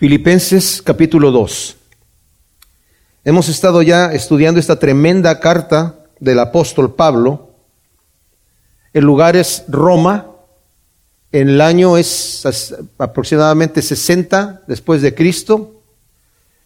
[0.00, 1.76] Filipenses capítulo 2.
[3.26, 7.50] Hemos estado ya estudiando esta tremenda carta del apóstol Pablo.
[8.94, 10.28] El lugar es Roma.
[11.32, 12.46] El año es
[12.96, 15.82] aproximadamente 60 después de Cristo.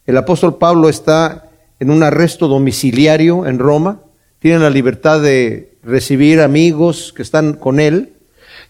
[0.05, 1.49] El apóstol Pablo está
[1.81, 3.99] en un arresto domiciliario en Roma.
[4.39, 8.13] Tiene la libertad de recibir amigos que están con él.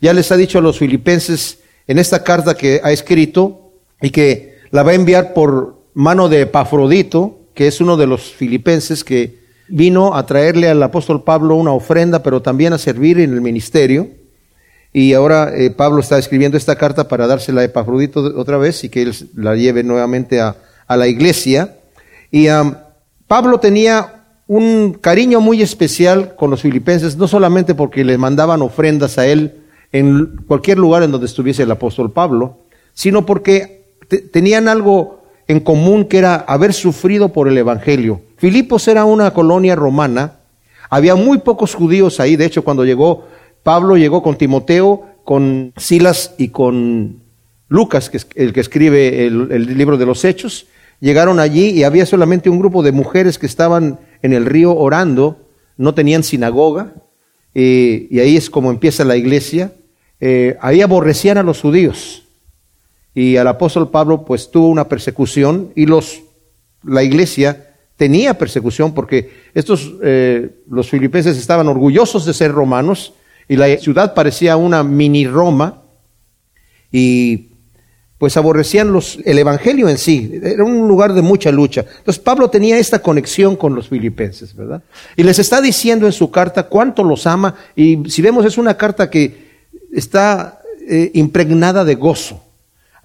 [0.02, 3.72] Ya les ha dicho a los filipenses en esta carta que ha escrito
[4.02, 8.34] y que la va a enviar por mano de Epafrodito, que es uno de los
[8.34, 9.40] filipenses que
[9.70, 14.10] vino a traerle al apóstol Pablo una ofrenda, pero también a servir en el ministerio.
[14.92, 18.90] Y ahora eh, Pablo está escribiendo esta carta para dársela a Epafrodito otra vez y
[18.90, 20.58] que él la lleve nuevamente a,
[20.90, 21.78] la iglesia.
[22.30, 22.48] Y
[23.28, 29.18] Pablo tenía un cariño muy especial con los filipenses, no solamente porque le mandaban ofrendas
[29.18, 29.64] a él
[29.94, 32.60] en cualquier lugar en donde estuviese el apóstol Pablo,
[32.94, 38.22] sino porque tenían algo en común que era haber sufrido por el Evangelio.
[38.38, 40.40] Filipos era una colonia romana,
[40.90, 43.26] había muy pocos judíos ahí, de hecho cuando llegó
[43.64, 47.24] Pablo llegó con Timoteo, con Silas y con
[47.68, 50.68] Lucas, que es el que escribe el, libro de los Hechos,
[51.00, 55.48] llegaron allí y había solamente un grupo de mujeres que estaban en el río orando,
[55.78, 56.94] no tenían sinagoga,
[57.56, 59.72] eh, y ahí es como empieza la iglesia.
[60.20, 62.25] Eh, ahí aborrecían a los judíos
[63.16, 66.22] y al apóstol Pablo pues tuvo una persecución y los,
[66.84, 73.14] la iglesia tenía persecución porque estos, eh, los filipenses estaban orgullosos de ser romanos
[73.48, 75.82] y la ciudad parecía una mini Roma
[76.92, 77.52] y
[78.18, 81.86] pues aborrecían los, el evangelio en sí, era un lugar de mucha lucha.
[81.98, 84.84] Entonces Pablo tenía esta conexión con los filipenses, ¿verdad?
[85.16, 88.76] Y les está diciendo en su carta cuánto los ama y si vemos es una
[88.76, 89.46] carta que
[89.94, 92.45] está eh, impregnada de gozo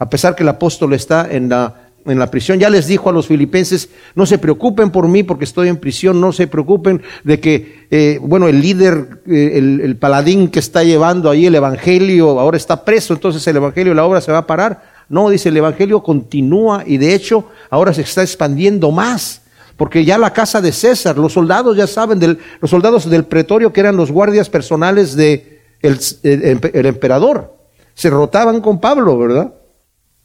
[0.00, 2.58] a pesar que el apóstol está en la, en la prisión.
[2.58, 6.22] Ya les dijo a los filipenses, no se preocupen por mí porque estoy en prisión,
[6.22, 10.82] no se preocupen de que, eh, bueno, el líder, eh, el, el, paladín que está
[10.84, 14.46] llevando ahí el Evangelio ahora está preso, entonces el Evangelio, la obra se va a
[14.46, 14.82] parar.
[15.10, 19.42] No, dice, el Evangelio continúa y de hecho ahora se está expandiendo más.
[19.76, 23.70] Porque ya la casa de César, los soldados ya saben, del, los soldados del pretorio
[23.70, 27.54] que eran los guardias personales de el emperador,
[27.94, 29.54] se rotaban con Pablo, ¿verdad?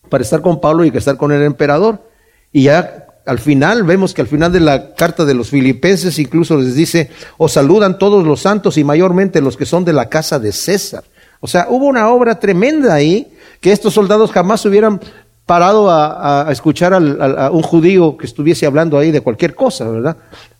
[0.10, 2.10] Para estar con Pablo y que estar con el emperador.
[2.52, 6.58] Y ya al final, vemos que al final de la carta de los filipenses incluso
[6.58, 10.40] les dice, os saludan todos los santos y mayormente los que son de la casa
[10.40, 11.04] de César.
[11.40, 15.00] O sea, hubo una obra tremenda ahí que estos soldados jamás hubieran
[15.46, 20.18] parado a, escuchar a un judío que estuviese hablando ahí de cualquier cosa, ¿verdad?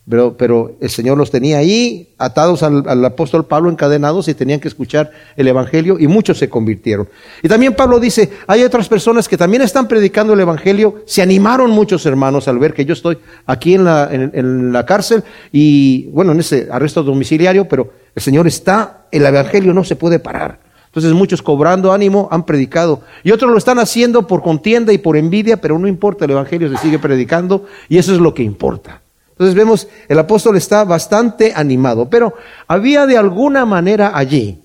[0.08, 4.68] Pero, pero el Señor los tenía ahí, atados al, apóstol Pablo, encadenados, y tenían que
[4.68, 7.08] escuchar el Evangelio, y muchos se convirtieron.
[7.42, 11.70] Y también Pablo dice, hay otras personas que también están predicando el Evangelio, se animaron
[11.72, 16.32] muchos hermanos al ver que yo estoy aquí en la, en la cárcel, y bueno,
[16.32, 20.60] en ese arresto domiciliario, pero el Señor está, el Evangelio no se puede parar.
[20.96, 23.02] Entonces muchos cobrando ánimo han predicado.
[23.22, 26.70] Y otros lo están haciendo por contienda y por envidia, pero no importa, el Evangelio
[26.70, 29.02] se sigue predicando y eso es lo que importa.
[29.36, 32.32] Entonces vemos, el apóstol está bastante animado, pero
[32.66, 34.62] había de alguna manera allí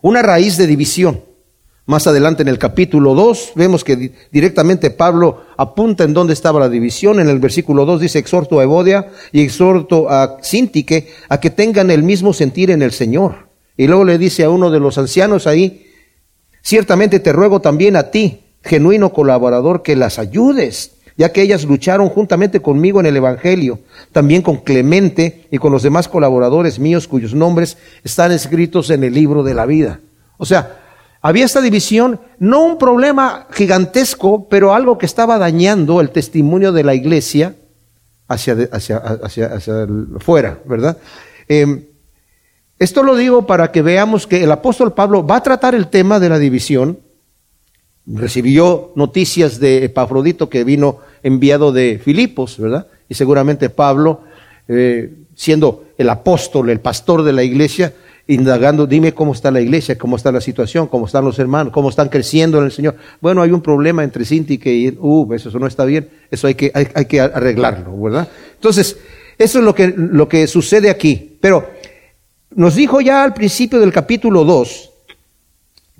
[0.00, 1.20] una raíz de división.
[1.86, 6.68] Más adelante en el capítulo 2 vemos que directamente Pablo apunta en dónde estaba la
[6.68, 7.20] división.
[7.20, 11.92] En el versículo 2 dice, exhorto a Evodia y exhorto a Sintique a que tengan
[11.92, 13.48] el mismo sentir en el Señor.
[13.76, 15.86] Y luego le dice a uno de los ancianos ahí,
[16.60, 22.08] ciertamente te ruego también a ti, genuino colaborador, que las ayudes, ya que ellas lucharon
[22.08, 23.80] juntamente conmigo en el Evangelio,
[24.12, 29.14] también con Clemente y con los demás colaboradores míos cuyos nombres están escritos en el
[29.14, 30.00] libro de la vida.
[30.38, 30.78] O sea,
[31.20, 36.84] había esta división, no un problema gigantesco, pero algo que estaba dañando el testimonio de
[36.84, 37.54] la iglesia
[38.26, 39.86] hacia, hacia, hacia, hacia
[40.18, 40.96] fuera, ¿verdad?
[41.48, 41.88] Eh,
[42.82, 46.18] esto lo digo para que veamos que el apóstol Pablo va a tratar el tema
[46.18, 46.98] de la división.
[48.06, 52.86] Recibió noticias de Epafrodito que vino enviado de Filipos, ¿verdad?
[53.08, 54.22] Y seguramente Pablo,
[54.68, 57.94] eh, siendo el apóstol, el pastor de la iglesia,
[58.26, 61.90] indagando, dime cómo está la iglesia, cómo está la situación, cómo están los hermanos, cómo
[61.90, 62.96] están creciendo en el Señor.
[63.20, 66.70] Bueno, hay un problema entre Sintique y, uh, eso no está bien, eso hay que,
[66.74, 68.28] hay, que arreglarlo, ¿verdad?
[68.54, 68.96] Entonces,
[69.38, 71.36] eso es lo que, lo que sucede aquí.
[71.40, 71.68] Pero
[72.50, 74.91] nos dijo ya al principio del capítulo 2,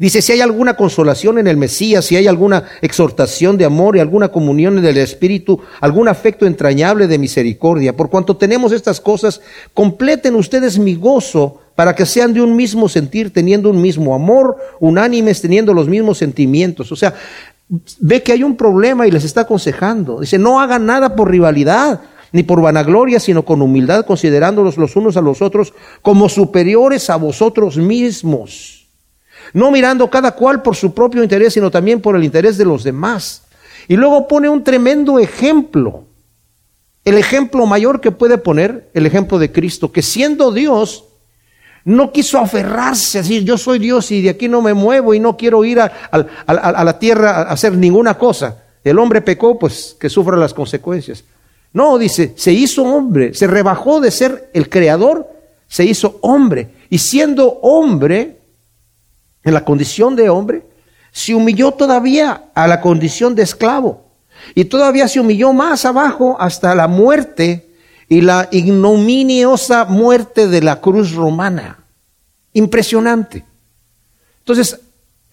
[0.06, 4.00] dice, si hay alguna consolación en el Mesías, si hay alguna exhortación de amor y
[4.00, 9.40] alguna comunión en el Espíritu, algún afecto entrañable de misericordia, por cuanto tenemos estas cosas,
[9.72, 14.56] completen ustedes mi gozo para que sean de un mismo sentir, teniendo un mismo amor,
[14.80, 16.92] unánimes, teniendo los mismos sentimientos.
[16.92, 17.14] O sea,
[18.00, 20.20] ve que hay un problema y les está aconsejando.
[20.20, 22.00] Dice, no hagan nada por rivalidad,
[22.32, 27.16] ni por vanagloria, sino con humildad, considerándolos los unos a los otros como superiores a
[27.16, 28.81] vosotros mismos.
[29.52, 32.84] No mirando cada cual por su propio interés, sino también por el interés de los
[32.84, 33.42] demás.
[33.88, 36.04] Y luego pone un tremendo ejemplo.
[37.04, 41.04] El ejemplo mayor que puede poner, el ejemplo de Cristo, que siendo Dios,
[41.84, 45.36] no quiso aferrarse, decir, yo soy Dios y de aquí no me muevo y no
[45.36, 48.62] quiero ir a, a la tierra a hacer ninguna cosa.
[48.84, 51.24] El hombre pecó, pues que sufra las consecuencias.
[51.72, 55.28] No, dice, se hizo hombre, se rebajó de ser el creador,
[55.66, 56.70] se hizo hombre.
[56.90, 58.41] Y siendo hombre,
[59.44, 60.64] en la condición de hombre,
[61.10, 64.04] se humilló todavía a la condición de esclavo.
[64.54, 67.70] Y todavía se humilló más abajo hasta la muerte
[68.08, 71.78] y la ignominiosa muerte de la cruz romana.
[72.52, 73.44] Impresionante.
[74.40, 74.80] Entonces,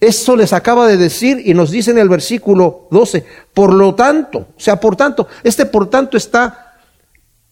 [0.00, 4.38] eso les acaba de decir y nos dice en el versículo 12, por lo tanto,
[4.38, 6.78] o sea, por tanto, este por tanto está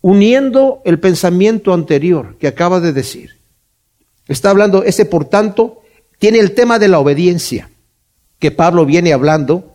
[0.01, 3.37] uniendo el pensamiento anterior que acaba de decir.
[4.29, 5.83] Está hablando, ese por tanto,
[6.19, 7.71] tiene el tema de la obediencia,
[8.39, 9.75] que Pablo viene hablando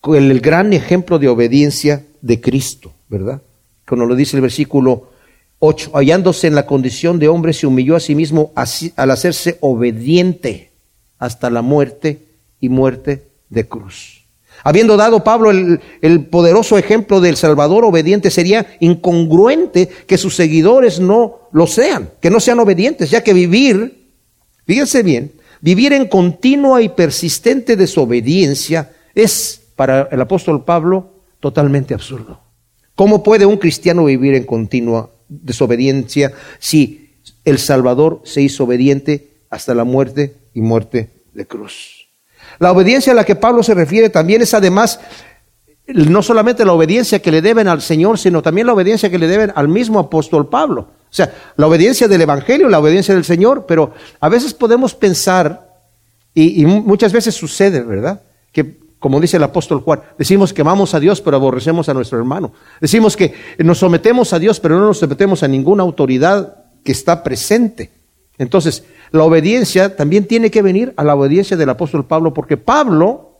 [0.00, 3.40] con el gran ejemplo de obediencia de Cristo, ¿verdad?
[3.86, 5.10] Como lo dice el versículo
[5.58, 8.52] 8, hallándose en la condición de hombre, se humilló a sí mismo
[8.96, 10.70] al hacerse obediente
[11.18, 12.26] hasta la muerte
[12.60, 14.24] y muerte de cruz.
[14.64, 21.00] Habiendo dado Pablo el, el, poderoso ejemplo del Salvador obediente, sería incongruente que sus seguidores
[21.00, 24.08] no lo sean, que no sean obedientes, ya que vivir,
[24.66, 25.32] fíjense bien,
[25.62, 32.38] vivir en continua y persistente desobediencia es para el apóstol Pablo totalmente absurdo.
[32.94, 37.02] ¿Cómo puede un cristiano vivir en continua desobediencia si
[37.44, 42.08] el Salvador se hizo obediente hasta la muerte y muerte de cruz.
[42.58, 45.00] La obediencia a la que Pablo se refiere también es además
[45.86, 49.26] no solamente la obediencia que le deben al Señor, sino también la obediencia que le
[49.26, 50.90] deben al mismo apóstol Pablo.
[51.12, 55.68] O sea, la obediencia del Evangelio, la obediencia del Señor, pero a veces podemos pensar,
[56.32, 58.22] y, muchas veces sucede, ¿verdad?
[58.50, 62.16] Que, como dice el apóstol Juan, decimos que amamos a Dios, pero aborrecemos a nuestro
[62.16, 62.54] hermano.
[62.80, 67.22] Decimos que nos sometemos a Dios, pero no nos sometemos a ninguna autoridad que está
[67.22, 67.90] presente.
[68.38, 73.36] Entonces, la obediencia también tiene que venir a la obediencia del apóstol Pablo, porque Pablo,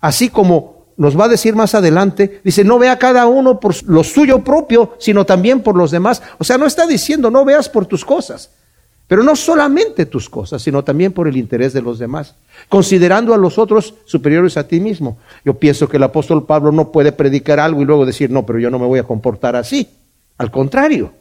[0.00, 4.04] así como nos va a decir más adelante, dice, no vea cada uno por lo
[4.04, 6.22] suyo propio, sino también por los demás.
[6.38, 8.50] O sea, no está diciendo, no veas por tus cosas,
[9.06, 12.34] pero no solamente tus cosas, sino también por el interés de los demás,
[12.68, 15.18] considerando a los otros superiores a ti mismo.
[15.44, 18.58] Yo pienso que el apóstol Pablo no puede predicar algo y luego decir, no, pero
[18.58, 19.88] yo no me voy a comportar así.
[20.38, 21.12] Al contrario,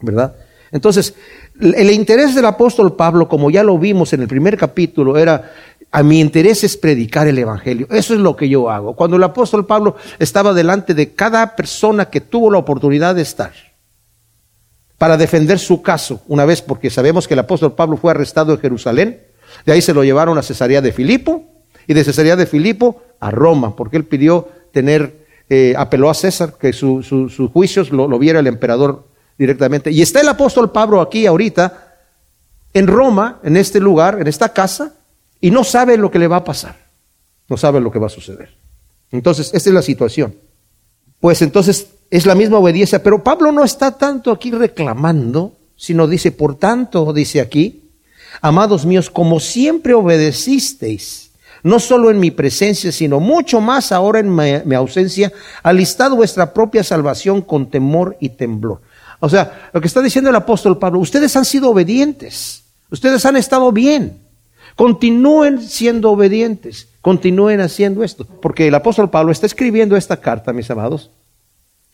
[0.00, 0.34] ¿verdad?
[0.74, 1.14] Entonces,
[1.60, 5.52] el interés del apóstol Pablo, como ya lo vimos en el primer capítulo, era,
[5.94, 7.86] a mi interés es predicar el Evangelio.
[7.88, 8.96] Eso es lo que yo hago.
[8.96, 13.52] Cuando el apóstol Pablo estaba delante de cada persona que tuvo la oportunidad de estar
[14.98, 18.58] para defender su caso, una vez porque sabemos que el apóstol Pablo fue arrestado en
[18.58, 19.20] Jerusalén,
[19.64, 21.44] de ahí se lo llevaron a Cesarea de Filipo
[21.86, 26.54] y de Cesarea de Filipo a Roma, porque él pidió tener, eh, apeló a César
[26.58, 27.06] que sus
[27.52, 29.06] juicios lo, lo viera el emperador
[29.38, 29.92] directamente.
[29.92, 31.98] Y está el apóstol Pablo aquí ahorita,
[32.72, 34.94] en Roma, en este lugar, en esta casa,
[35.44, 36.74] y no sabe lo que le va a pasar.
[37.50, 38.56] No sabe lo que va a suceder.
[39.10, 40.34] Entonces, esta es la situación.
[41.20, 46.32] Pues entonces es la misma obediencia, pero Pablo no está tanto aquí reclamando, sino dice,
[46.32, 47.90] por tanto, dice aquí,
[48.40, 54.34] amados míos, como siempre obedecisteis, no solo en mi presencia, sino mucho más ahora en
[54.34, 55.30] mi, mi ausencia,
[55.62, 58.80] alistad vuestra propia salvación con temor y temblor.
[59.20, 63.36] O sea, lo que está diciendo el apóstol Pablo, ustedes han sido obedientes, ustedes han
[63.36, 64.23] estado bien,
[64.76, 70.70] continúen siendo obedientes, continúen haciendo esto, porque el apóstol Pablo está escribiendo esta carta, mis
[70.70, 71.10] amados,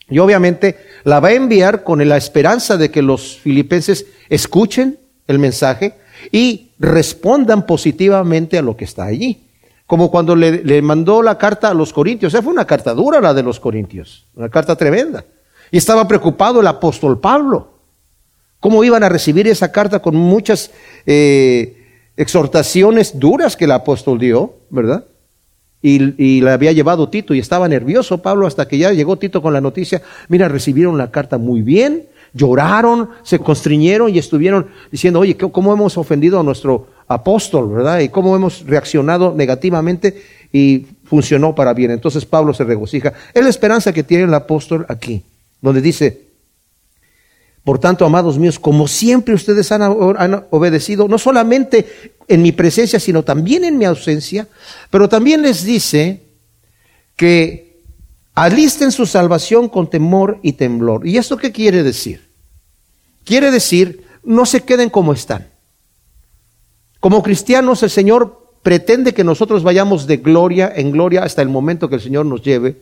[0.09, 5.39] y obviamente la va a enviar con la esperanza de que los filipenses escuchen el
[5.39, 5.95] mensaje
[6.31, 9.47] y respondan positivamente a lo que está allí.
[9.87, 13.33] Como cuando le, mandó la carta a los corintios, o fue una carta dura la
[13.33, 15.25] de los corintios, una carta tremenda.
[15.71, 17.79] Y estaba preocupado el apóstol Pablo.
[18.59, 20.71] ¿Cómo iban a recibir esa carta con muchas
[21.05, 21.80] eh,
[22.17, 25.05] exhortaciones duras que el apóstol dio, verdad?
[25.83, 29.53] Y, la había llevado Tito y estaba nervioso Pablo hasta que ya llegó Tito con
[29.53, 30.01] la noticia.
[30.27, 35.97] Mira, recibieron la carta muy bien, lloraron, se constriñeron y estuvieron diciendo, oye, ¿cómo hemos
[35.97, 37.99] ofendido a nuestro apóstol, verdad?
[37.99, 40.21] Y cómo hemos reaccionado negativamente
[40.53, 41.89] y funcionó para bien.
[41.89, 43.13] Entonces Pablo se regocija.
[43.33, 45.23] Es la esperanza que tiene el apóstol aquí
[45.61, 46.30] donde dice,
[47.63, 49.81] Por tanto, amados míos, como siempre ustedes han,
[50.49, 54.47] obedecido, no solamente en mi presencia, sino también en mi ausencia,
[54.89, 56.23] pero también les dice
[57.15, 57.81] que
[58.33, 61.05] alisten su salvación con temor y temblor.
[61.05, 62.29] ¿Y esto qué quiere decir?
[63.23, 65.47] Quiere decir, no se queden como están.
[66.99, 71.89] Como cristianos, el Señor pretende que nosotros vayamos de gloria en gloria hasta el momento
[71.89, 72.81] que el Señor nos lleve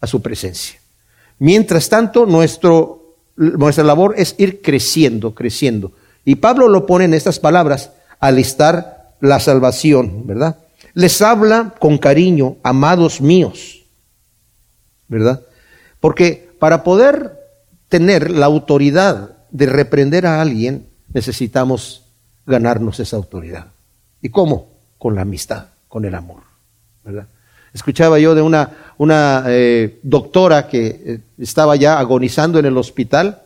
[0.00, 0.78] a su presencia.
[1.38, 2.99] Mientras tanto, nuestro,
[3.40, 5.92] nuestra labor es ir creciendo, creciendo.
[6.24, 10.58] Y Pablo lo pone en estas palabras, alistar la salvación, ¿verdad?
[10.92, 13.84] Les habla con cariño, amados míos,
[15.08, 15.40] ¿verdad?
[16.00, 17.38] Porque para poder
[17.88, 22.04] tener la autoridad de reprender a alguien, necesitamos
[22.46, 23.68] ganarnos esa autoridad.
[24.20, 24.68] ¿Y cómo?
[24.98, 26.42] Con la amistad, con el amor,
[27.04, 27.26] ¿verdad?
[27.72, 33.40] Escuchaba yo de una, una eh, doctora que eh, estaba ya agonizando en el hospital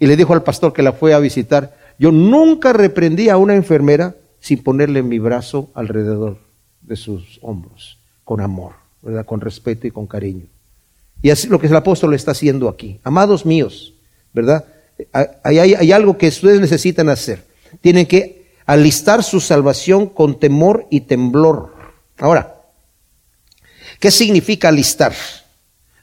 [0.00, 3.54] y le dijo al pastor que la fue a visitar, yo nunca reprendí a una
[3.54, 6.38] enfermera sin ponerle mi brazo alrededor
[6.80, 8.72] de sus hombros, con amor,
[9.02, 9.24] ¿verdad?
[9.24, 10.46] con respeto y con cariño.
[11.22, 12.98] Y así lo que el apóstol está haciendo aquí.
[13.04, 13.94] Amados míos,
[14.32, 14.64] ¿verdad?
[15.44, 17.44] Hay, hay, hay algo que ustedes necesitan hacer.
[17.80, 21.72] Tienen que alistar su salvación con temor y temblor.
[22.18, 22.51] Ahora,
[24.02, 25.12] ¿Qué significa alistar?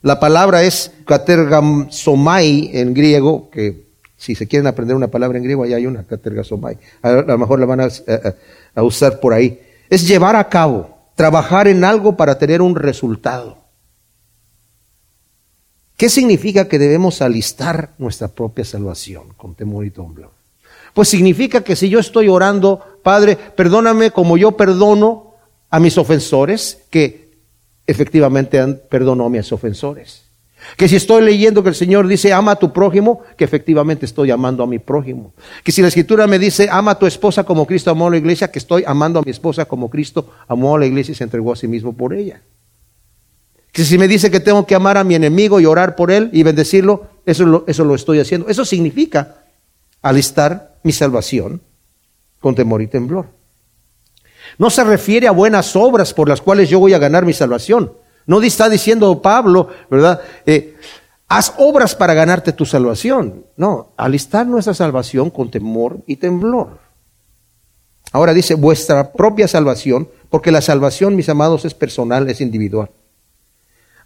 [0.04, 5.64] La palabra es katergamsomai en griego, que si se quieren aprender una palabra en griego,
[5.64, 6.78] ahí hay una, katergasomai.
[7.02, 9.60] A, lo mejor la van a, usar por ahí.
[9.90, 13.58] Es llevar a cabo, trabajar en algo para tener un resultado.
[15.98, 20.32] ¿Qué significa que debemos alistar nuestra propia salvación con temor y temblor?
[20.94, 25.34] Pues significa que si yo estoy orando, Padre, perdóname como yo perdono
[25.70, 27.29] a mis ofensores, que
[27.90, 30.30] efectivamente perdonó a mis ofensores.
[30.78, 34.30] Que si estoy leyendo que el Señor dice ama a tu prójimo, que efectivamente estoy
[34.32, 35.34] amando a mi prójimo.
[35.64, 38.18] Que si la escritura me dice ama a tu esposa como Cristo amó a la
[38.18, 41.24] iglesia, que estoy amando a mi esposa como Cristo amó a la iglesia y se
[41.24, 42.42] entregó a sí mismo por ella.
[43.72, 46.30] Que si me dice que tengo que amar a mi enemigo y orar por él
[46.34, 48.50] y bendecirlo, eso lo, eso lo estoy haciendo.
[48.50, 49.44] Eso significa
[50.02, 51.62] alistar mi salvación
[52.40, 53.39] con temor y temblor.
[54.58, 57.94] No se refiere a buenas obras por las cuales yo voy a ganar mi salvación.
[58.26, 60.22] No está diciendo Pablo, ¿verdad?
[60.46, 60.76] Eh,
[61.28, 63.46] haz obras para ganarte tu salvación.
[63.56, 66.80] No, alistar nuestra salvación con temor y temblor.
[68.12, 72.90] Ahora dice vuestra propia salvación, porque la salvación, mis amados, es personal, es individual.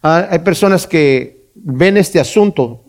[0.01, 2.81] Ah, hay personas que ven este asunto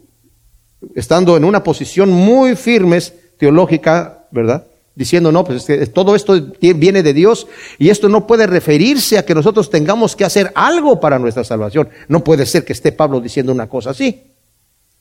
[0.94, 4.66] estando en una posición muy firmes teológica, ¿verdad?
[4.94, 7.46] Diciendo, no, pues todo esto viene de Dios
[7.78, 11.88] y esto no puede referirse a que nosotros tengamos que hacer algo para nuestra salvación.
[12.08, 14.22] No puede ser que esté Pablo diciendo una cosa así,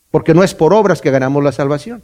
[0.09, 2.03] porque no es por obras que ganamos la salvación.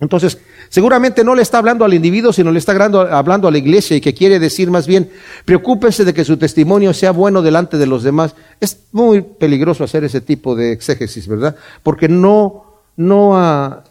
[0.00, 0.38] Entonces,
[0.70, 4.00] seguramente no le está hablando al individuo, sino le está hablando, a la iglesia y
[4.00, 5.10] que quiere decir más bien,
[5.44, 8.34] preocúpense de que su testimonio sea bueno delante de los demás.
[8.60, 11.54] Es muy peligroso hacer ese tipo de exégesis, ¿verdad?
[11.82, 13.84] Porque no, no, ha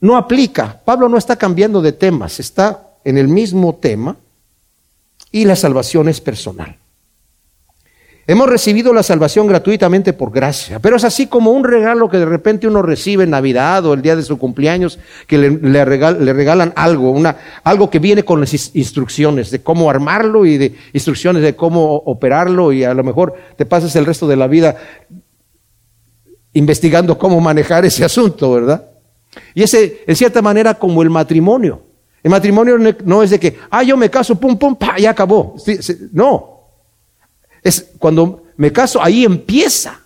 [0.00, 0.80] no aplica.
[0.84, 4.16] Pablo no está cambiando de temas, está en el mismo tema
[5.32, 6.76] y la salvación es personal.
[8.30, 12.26] Hemos recibido la salvación gratuitamente por gracia, pero es así como un regalo que de
[12.26, 17.10] repente uno recibe en Navidad o el día de su cumpleaños, que le, regalan algo,
[17.10, 21.94] una, algo que viene con las instrucciones de cómo armarlo y de instrucciones de cómo
[21.94, 24.76] operarlo y a lo mejor te pasas el resto de la vida
[26.52, 28.97] investigando cómo manejar ese asunto, ¿verdad?
[29.54, 31.82] Y ese, en cierta manera, como el matrimonio.
[32.22, 35.56] El matrimonio no es de que, ah, yo me caso, pum, pum, pa, ya acabó.
[36.12, 36.58] No.
[37.62, 40.00] Es cuando me caso, ahí empieza.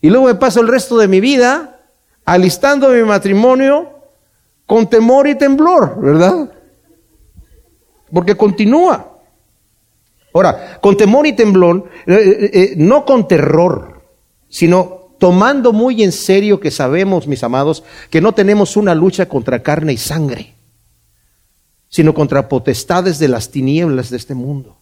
[0.00, 1.80] Y luego me paso el resto de mi vida
[2.24, 3.90] alistando mi matrimonio
[4.66, 6.52] con temor y temblor, ¿verdad?
[8.12, 9.12] Porque continúa.
[10.34, 14.02] Ahora, con temor y temblor, eh, eh, eh, no con terror,
[14.48, 19.62] sino tomando muy en serio que sabemos, mis amados, que no tenemos una lucha contra
[19.62, 20.54] carne y sangre,
[21.88, 24.76] sino contra potestades de las tinieblas de este mundo,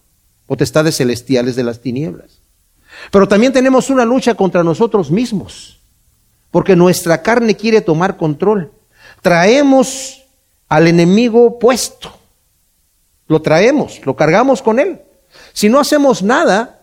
[0.47, 2.41] potestades celestiales de las tinieblas.
[3.11, 5.79] Pero también tenemos una lucha contra nosotros mismos,
[6.51, 8.73] porque nuestra carne quiere tomar control.
[9.23, 10.25] Traemos
[10.69, 12.13] al enemigo puesto,
[13.29, 15.01] lo traemos, lo cargamos con él.
[15.53, 16.81] Si no hacemos nada,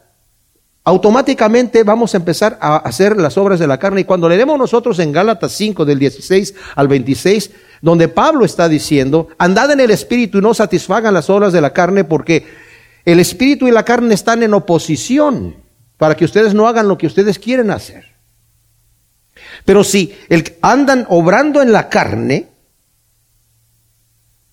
[0.83, 4.01] automáticamente vamos a empezar a hacer las obras de la carne.
[4.01, 9.27] Y cuando leemos nosotros en Gálatas 5 del 16 al 26, donde Pablo está diciendo,
[9.37, 12.45] andad en el espíritu y no satisfagan las obras de la carne porque
[13.05, 15.55] el espíritu y la carne están en oposición
[15.97, 18.05] para que ustedes no hagan lo que ustedes quieren hacer.
[19.65, 20.15] Pero si
[20.61, 22.50] andan obrando en la carne,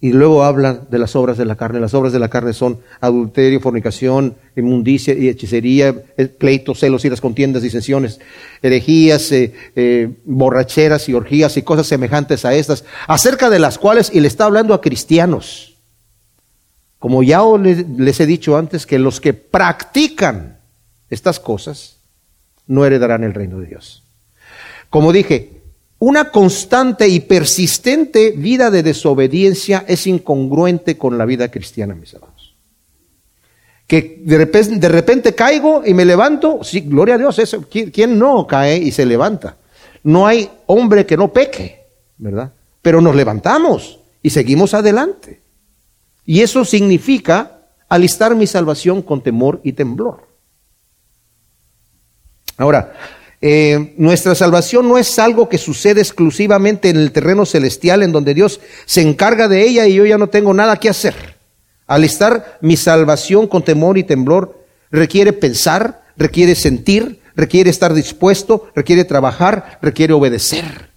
[0.00, 1.80] y luego hablan de las obras de la carne.
[1.80, 7.10] Las obras de la carne son adulterio, fornicación, inmundicia y hechicería, eh, pleitos, celos y
[7.10, 8.20] las contiendas, disensiones,
[8.62, 14.10] herejías, eh, eh, borracheras y orgías y cosas semejantes a estas, acerca de las cuales,
[14.14, 15.76] y le está hablando a cristianos,
[17.00, 20.58] como ya les he dicho antes, que los que practican
[21.10, 21.98] estas cosas
[22.66, 24.04] no heredarán el reino de Dios.
[24.90, 25.57] Como dije,
[26.00, 32.54] una constante y persistente vida de desobediencia es incongruente con la vida cristiana, mis amados.
[33.86, 37.40] Que de repente, caigo y me levanto, sí, gloria a Dios,
[37.70, 39.56] ¿quién no cae y se levanta?
[40.04, 41.86] No hay hombre que no peque,
[42.18, 42.52] ¿verdad?
[42.82, 45.40] Pero nos levantamos y seguimos adelante.
[46.24, 50.28] Y eso significa alistar mi salvación con temor y temblor.
[52.58, 52.92] Ahora,
[53.40, 58.35] eh, nuestra salvación no es algo que sucede exclusivamente en el terreno celestial, en donde
[58.35, 61.37] Dios se encarga de ella y yo ya no tengo nada que hacer.
[61.87, 69.04] Alistar mi salvación con temor y temblor requiere pensar, requiere sentir, requiere estar dispuesto, requiere
[69.04, 70.88] trabajar, requiere obedecer.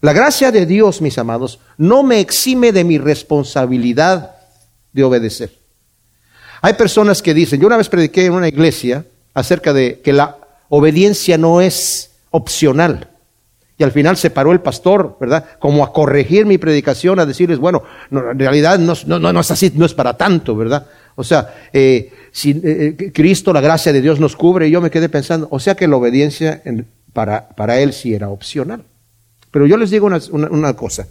[0.00, 4.36] La gracia de Dios, mis amados, no me exime de mi responsabilidad
[4.92, 5.52] de obedecer.
[6.62, 10.39] Hay personas que dicen, yo una vez prediqué en una iglesia acerca de que la
[10.70, 13.08] obediencia no es opcional.
[13.76, 15.44] Y al final se paró el pastor, ¿verdad?
[15.58, 19.86] Como a corregir mi predicación, a decirles, bueno, en realidad no, no, es así, no
[19.86, 20.86] es para tanto, ¿verdad?
[21.16, 24.80] O sea, eh, si eh, eh, Cristo, la gracia de Dios nos cubre, y yo
[24.80, 26.62] me quedé pensando, o sea que la obediencia
[27.12, 28.84] para, para él sí era opcional.
[29.50, 31.08] Pero yo les digo una, una cosa,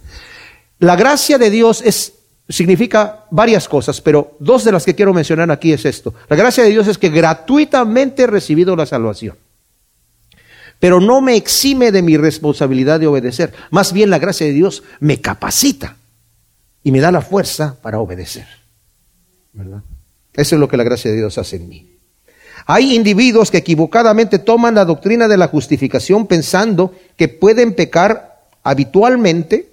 [0.78, 2.13] la gracia de Dios es
[2.48, 6.16] significa varias cosas, pero dos de las que quiero mencionar aquí es esto.
[6.30, 9.36] La gracia de Dios es que gratuitamente he recibido la salvación
[10.79, 13.53] pero no me exime de mi responsabilidad de obedecer.
[13.69, 15.98] Más bien la gracia de Dios me capacita
[16.83, 18.48] y me da la fuerza para obedecer.
[19.51, 19.83] ¿Verdad?
[20.33, 22.00] Eso es lo que la gracia de Dios hace en mí.
[22.65, 29.72] Hay individuos que equivocadamente toman la doctrina de la justificación pensando que pueden pecar habitualmente,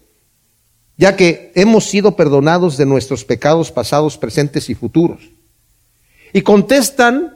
[0.97, 5.21] ya que hemos sido perdonados de nuestros pecados pasados, presentes y futuros.
[6.33, 7.36] Y contestan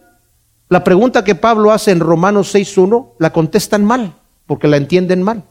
[0.70, 4.14] la pregunta que Pablo hace en Romanos 6.1 la contestan mal,
[4.46, 5.44] porque la entienden mal.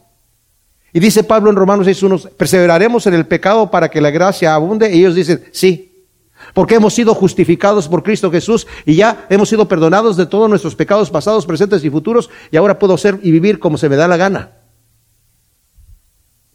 [0.94, 4.90] Y dice Pablo en Romanos 6.1, perseveraremos en el pecado para que la gracia abunde.
[4.90, 6.06] Y ellos dicen, sí,
[6.54, 10.74] porque hemos sido justificados por Cristo Jesús y ya hemos sido perdonados de todos nuestros
[10.74, 14.08] pecados pasados, presentes y futuros, y ahora puedo ser y vivir como se me da
[14.08, 14.52] la gana.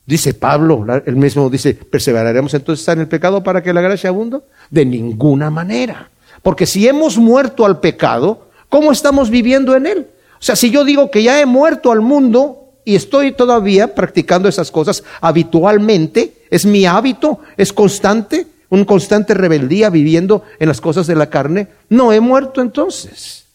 [0.07, 4.39] Dice Pablo, el mismo dice, perseveraremos entonces en el pecado para que la gracia abunde.
[4.71, 6.09] De ninguna manera.
[6.41, 8.44] Porque si hemos muerto al pecado,
[8.75, 10.07] ¿Cómo estamos viviendo en él?
[10.33, 14.49] O sea, si yo digo que ya he muerto al mundo y estoy todavía practicando
[14.49, 21.07] esas cosas habitualmente, es mi hábito, es constante, un constante rebeldía viviendo en las cosas
[21.07, 23.45] de la carne, no he muerto entonces.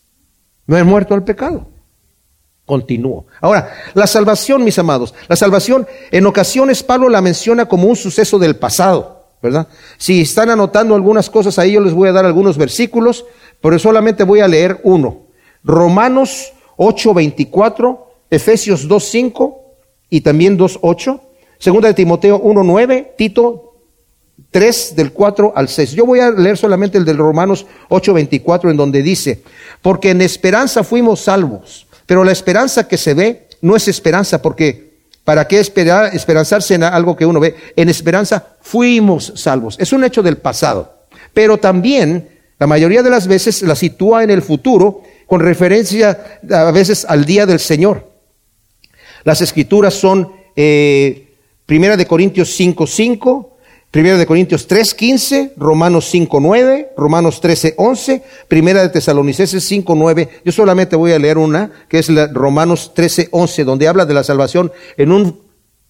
[0.66, 1.66] No he muerto al pecado.
[2.64, 3.26] Continúo.
[3.42, 8.38] Ahora, la salvación, mis amados, la salvación en ocasiones Pablo la menciona como un suceso
[8.38, 9.68] del pasado, ¿verdad?
[9.98, 13.26] Si están anotando algunas cosas ahí, yo les voy a dar algunos versículos
[13.60, 15.26] pero solamente voy a leer uno.
[15.62, 19.56] Romanos 8:24, Efesios 2:5
[20.08, 21.20] y también 2:8,
[21.58, 23.74] Segunda de Timoteo 1:9, Tito
[24.50, 25.92] 3 del 4 al 6.
[25.92, 29.42] Yo voy a leer solamente el del Romanos 8:24 en donde dice,
[29.82, 34.90] porque en esperanza fuimos salvos, pero la esperanza que se ve no es esperanza porque
[35.24, 37.54] ¿Para qué esperar, esperanzarse en algo que uno ve?
[37.76, 39.76] En esperanza fuimos salvos.
[39.78, 41.04] Es un hecho del pasado.
[41.32, 46.70] Pero también la mayoría de las veces la sitúa en el futuro con referencia a
[46.70, 48.12] veces al día del Señor.
[49.24, 51.30] Las escrituras son eh,
[51.64, 53.56] Primera de Corintios 5.5, 5,
[53.90, 60.28] Primera de Corintios 3.15, Romanos 5.9, Romanos 13.11, Primera de Tesalonicenses 5.9.
[60.44, 64.22] Yo solamente voy a leer una, que es la Romanos 13.11, donde habla de la
[64.22, 65.40] salvación en un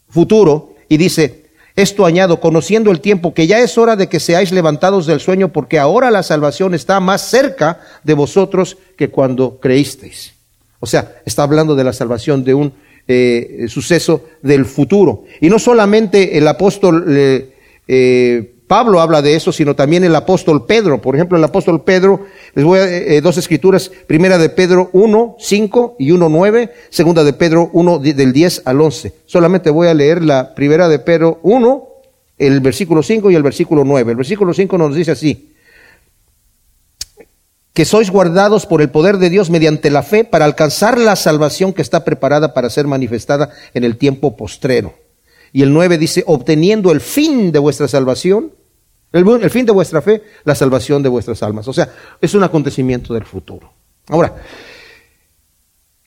[0.08, 1.39] futuro y dice,
[1.80, 5.52] esto añado, conociendo el tiempo, que ya es hora de que seáis levantados del sueño,
[5.52, 10.34] porque ahora la salvación está más cerca de vosotros que cuando creísteis.
[10.80, 12.72] O sea, está hablando de la salvación de un
[13.06, 15.24] eh, suceso del futuro.
[15.40, 17.54] Y no solamente el apóstol eh,
[17.88, 21.02] eh, Pablo habla de eso, sino también el apóstol Pedro.
[21.02, 25.38] Por ejemplo, el apóstol Pedro, les voy a eh, dos escrituras, primera de Pedro 1,
[25.40, 29.12] 5 y 1, 9, segunda de Pedro 1, del 10 al 11.
[29.26, 31.88] Solamente voy a leer la primera de Pedro 1,
[32.38, 34.12] el versículo 5 y el versículo 9.
[34.12, 35.52] El versículo 5 nos dice así,
[37.74, 41.72] que sois guardados por el poder de Dios mediante la fe para alcanzar la salvación
[41.72, 44.94] que está preparada para ser manifestada en el tiempo postrero.
[45.52, 48.59] Y el 9 dice, obteniendo el fin de vuestra salvación,
[49.12, 51.66] el, fin de vuestra fe, la salvación de vuestras almas.
[51.68, 51.88] O sea,
[52.20, 53.72] es un acontecimiento del futuro.
[54.08, 54.34] Ahora,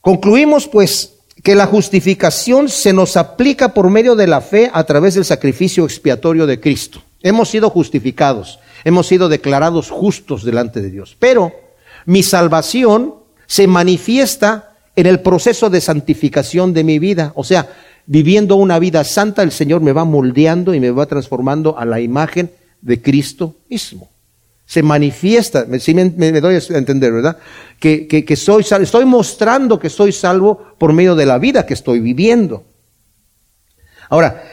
[0.02, 5.16] concluimos pues que la justificación se nos aplica por medio de la fe a través
[5.16, 7.04] del sacrificio expiatorio de Cristo.
[7.22, 11.18] Hemos sido justificados, hemos sido declarados justos delante de Dios.
[11.20, 11.52] Pero
[12.06, 17.34] mi salvación se manifiesta en el proceso de santificación de mi vida.
[17.36, 17.70] O sea,
[18.06, 22.00] viviendo una vida santa, el Señor me va moldeando y me va transformando a la
[22.00, 22.52] imagen
[22.84, 24.10] de Cristo mismo.
[24.66, 27.38] Se manifiesta, si me, doy a entender, ¿verdad?
[27.80, 32.00] Que, que, soy estoy mostrando que soy salvo por medio de la vida que estoy
[32.00, 32.64] viviendo.
[34.10, 34.44] Ahora,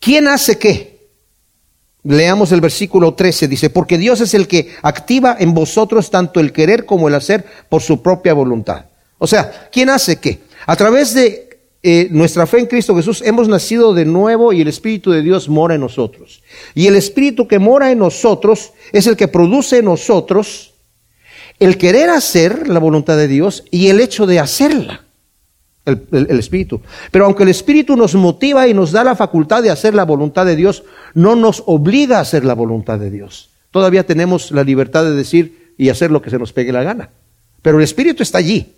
[0.00, 0.94] ¿quién hace qué?
[2.02, 6.52] Leamos el versículo 13, dice, porque Dios es el que activa en vosotros tanto el
[6.52, 8.86] querer como el hacer por su propia voluntad.
[9.18, 10.40] O sea, ¿quién hace qué?
[10.66, 11.53] A través de
[11.86, 15.50] eh, nuestra fe en Cristo Jesús, hemos nacido de nuevo y el Espíritu de Dios
[15.50, 16.42] mora en nosotros.
[16.74, 20.72] Y el Espíritu que mora en nosotros es el que produce en nosotros
[21.58, 25.04] el querer hacer la voluntad de Dios y el hecho de hacerla.
[25.84, 26.80] El, el, Espíritu.
[27.10, 30.46] Pero aunque el Espíritu nos motiva y nos da la facultad de hacer la voluntad
[30.46, 33.50] de Dios, no nos obliga a hacer la voluntad de Dios.
[33.70, 37.10] Todavía tenemos la libertad de decir y hacer lo que se nos pegue la gana.
[37.60, 38.73] Pero el Espíritu está allí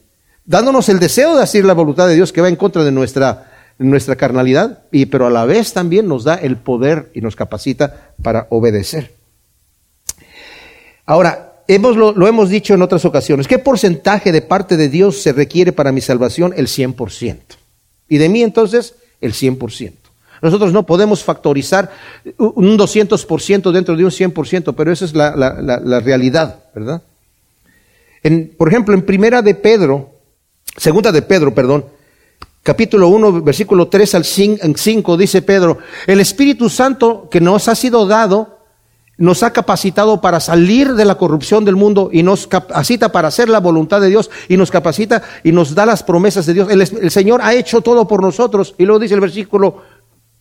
[0.46, 3.52] dándonos el deseo de hacer la voluntad de Dios que va en contra de nuestra,
[3.78, 8.12] nuestra carnalidad, y, pero a la vez también nos da el poder y nos capacita
[8.22, 9.14] para obedecer.
[11.04, 15.32] Ahora, hemos, lo, hemos dicho en otras ocasiones, ¿qué porcentaje de parte de Dios se
[15.32, 16.54] requiere para mi salvación?
[16.56, 17.38] El 100%.
[18.09, 19.92] Y de mí entonces, el 100%.
[20.42, 21.90] Nosotros no podemos factorizar
[22.37, 27.02] un 200% dentro de un 100%, pero esa es la, la, la, realidad, ¿verdad?
[28.22, 30.15] En, por ejemplo, en Primera de Pedro,
[30.76, 31.86] Segunda de Pedro, perdón.
[32.62, 38.06] Capítulo 1, versículo 3 al 5 dice Pedro, el Espíritu Santo que nos ha sido
[38.06, 38.56] dado
[39.18, 43.48] nos ha capacitado para salir de la corrupción del mundo y nos capacita para hacer
[43.48, 46.68] la voluntad de Dios y nos capacita y nos da las promesas de Dios.
[46.70, 49.82] El, Señor ha hecho todo por nosotros y luego dice el versículo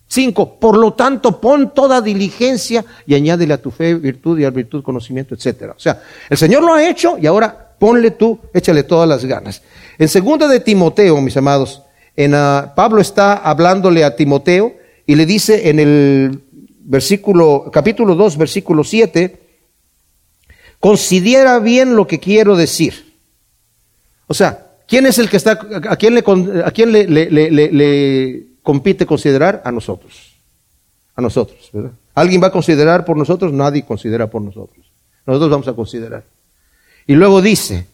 [0.08, 4.50] 5, por lo tanto pon toda diligencia y añádele a tu fe virtud y a
[4.50, 5.74] virtud conocimiento, etcétera.
[5.78, 9.62] O sea, el Señor lo ha hecho y ahora ponle tú, échale todas las ganas.
[9.98, 11.84] En segunda de Timoteo, mis amados,
[12.16, 16.42] en, ah, Pablo está hablándole a Timoteo y le dice en el
[16.80, 19.40] versículo, capítulo 2, versículo 7,
[20.80, 23.14] considera bien lo que quiero decir.
[24.28, 27.10] O sea, ¿quién es el que está, a quién le,
[27.72, 29.62] le, compite considerar?
[29.66, 30.34] A nosotros.
[31.16, 31.72] A nosotros.
[32.14, 33.54] ¿Alguien va a considerar por nosotros?
[33.54, 34.86] Nadie considera por nosotros.
[35.26, 36.24] Nosotros vamos a considerar.
[37.08, 37.88] Y luego dice,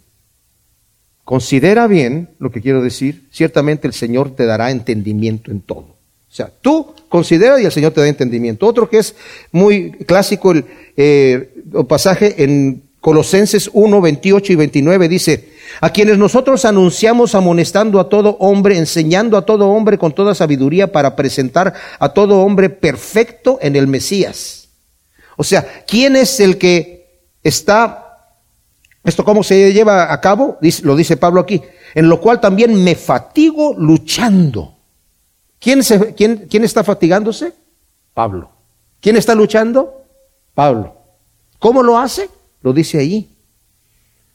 [1.32, 5.86] considera bien lo que quiero decir, ciertamente el Señor te dará entendimiento en todo.
[5.88, 8.68] O sea, tú considera y el Señor te da entendimiento.
[8.68, 9.16] Otro que es
[9.54, 10.66] muy clásico, el,
[10.98, 11.54] eh,
[11.88, 18.32] pasaje en Colosenses 1, 28 y 29 dice, a quienes nosotros anunciamos amonestando a todo
[18.42, 23.78] hombre, enseñando a todo hombre con toda sabiduría para presentar a todo hombre perfecto en
[23.78, 24.68] el Mesías.
[25.38, 28.01] O sea, ¿quién es el que está
[29.04, 30.58] ¿Esto cómo se lleva a cabo?
[30.84, 31.62] Lo dice Pablo aquí.
[31.96, 34.76] En lo cual también me fatigo luchando.
[35.60, 35.82] ¿Quién,
[36.16, 37.54] quién, quién está fatigándose?
[38.14, 38.52] Pablo.
[39.00, 40.04] ¿Quién está luchando?
[40.54, 40.96] Pablo.
[41.60, 42.30] ¿Cómo lo hace?
[42.62, 43.30] Lo dice ahí.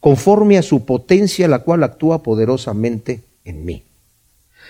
[0.01, 3.85] Conforme a su potencia, la cual actúa poderosamente en mí.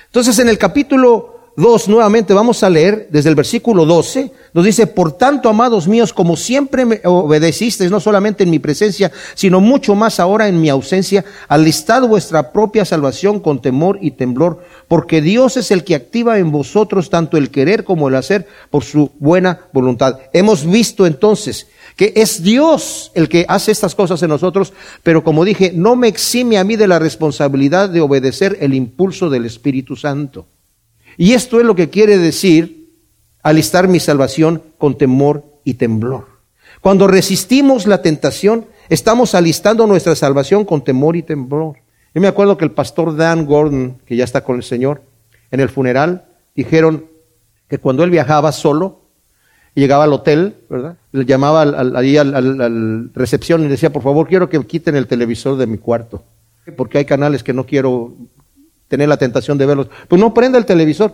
[0.07, 4.87] Entonces, en el capítulo 2, nuevamente vamos a leer desde el versículo 12, nos dice,
[4.87, 9.95] por tanto, amados míos, como siempre me obedecisteis, no solamente en mi presencia, sino mucho
[9.95, 15.57] más ahora en mi ausencia, alistad vuestra propia salvación con temor y temblor, porque Dios
[15.57, 19.61] es el que activa en vosotros tanto el querer como el hacer por su buena
[19.73, 20.19] voluntad.
[20.35, 25.45] Hemos visto entonces que es Dios el que hace estas cosas en nosotros, pero como
[25.45, 29.97] dije, no me exime a mí de la responsabilidad de obedecer el impulso del Espíritu
[29.97, 30.47] Santo.
[31.17, 32.91] Y esto es lo que quiere decir
[33.43, 36.27] alistar mi salvación con temor y temblor.
[36.81, 41.77] Cuando resistimos la tentación, estamos alistando nuestra salvación con temor y temblor.
[42.15, 45.03] Yo me acuerdo que el pastor Dan Gordon, que ya está con el Señor,
[45.51, 47.07] en el funeral, dijeron
[47.69, 49.03] que cuando él viajaba solo,
[49.75, 50.97] llegaba al hotel, ¿verdad?
[51.13, 55.07] Le llamaba al, ahí al, al, recepción y decía, por favor, quiero que quiten el
[55.07, 56.25] televisor de mi cuarto,
[56.77, 58.15] porque hay canales que no quiero
[58.89, 59.89] tener la tentación de verlos.
[60.09, 61.13] Pues no prenda el televisor,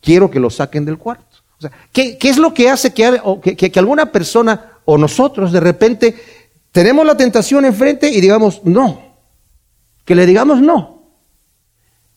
[0.00, 1.24] quiero que lo saquen del cuarto.
[1.58, 6.14] O sea, ¿qué, es lo que hace que, que, alguna persona o nosotros de repente
[6.70, 9.16] tenemos la tentación enfrente y digamos no.
[10.04, 11.02] Que le digamos no.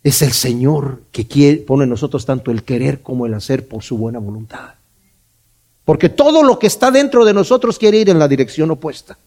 [0.04, 3.84] Es el Señor que quiere, pone en nosotros tanto el querer como el hacer por
[3.84, 4.76] su buena voluntad.
[5.86, 9.17] Porque todo lo que está dentro de nosotros quiere ir en la dirección opuesta.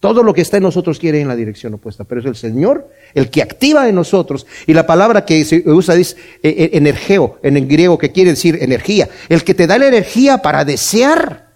[0.00, 2.34] Todo lo que está en nosotros quiere ir en la dirección opuesta, pero es el
[2.34, 4.46] Señor el que activa en nosotros.
[4.66, 8.30] Y la palabra que se usa es eh, eh, energeo, en el griego, que quiere
[8.30, 9.10] decir energía.
[9.28, 11.50] El que te da la energía para desear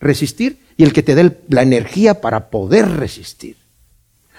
[0.00, 3.56] resistir y el que te da la energía para poder resistir.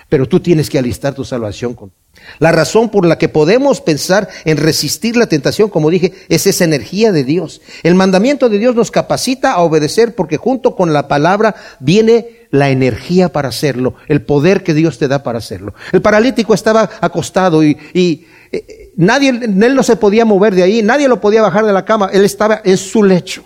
[0.10, 1.92] Pero tú tienes que alistar tu salvación con.
[2.40, 6.64] La razón por la que podemos pensar en resistir la tentación, como dije, es esa
[6.64, 7.62] energía de Dios.
[7.84, 12.70] El mandamiento de Dios nos capacita a obedecer porque junto con la palabra viene la
[12.70, 15.74] energía para hacerlo, el poder que Dios te da para hacerlo.
[15.92, 20.84] El paralítico estaba acostado y, y eh, nadie, él no se podía mover de ahí,
[20.84, 23.44] nadie lo podía bajar de la cama, él estaba en su lecho.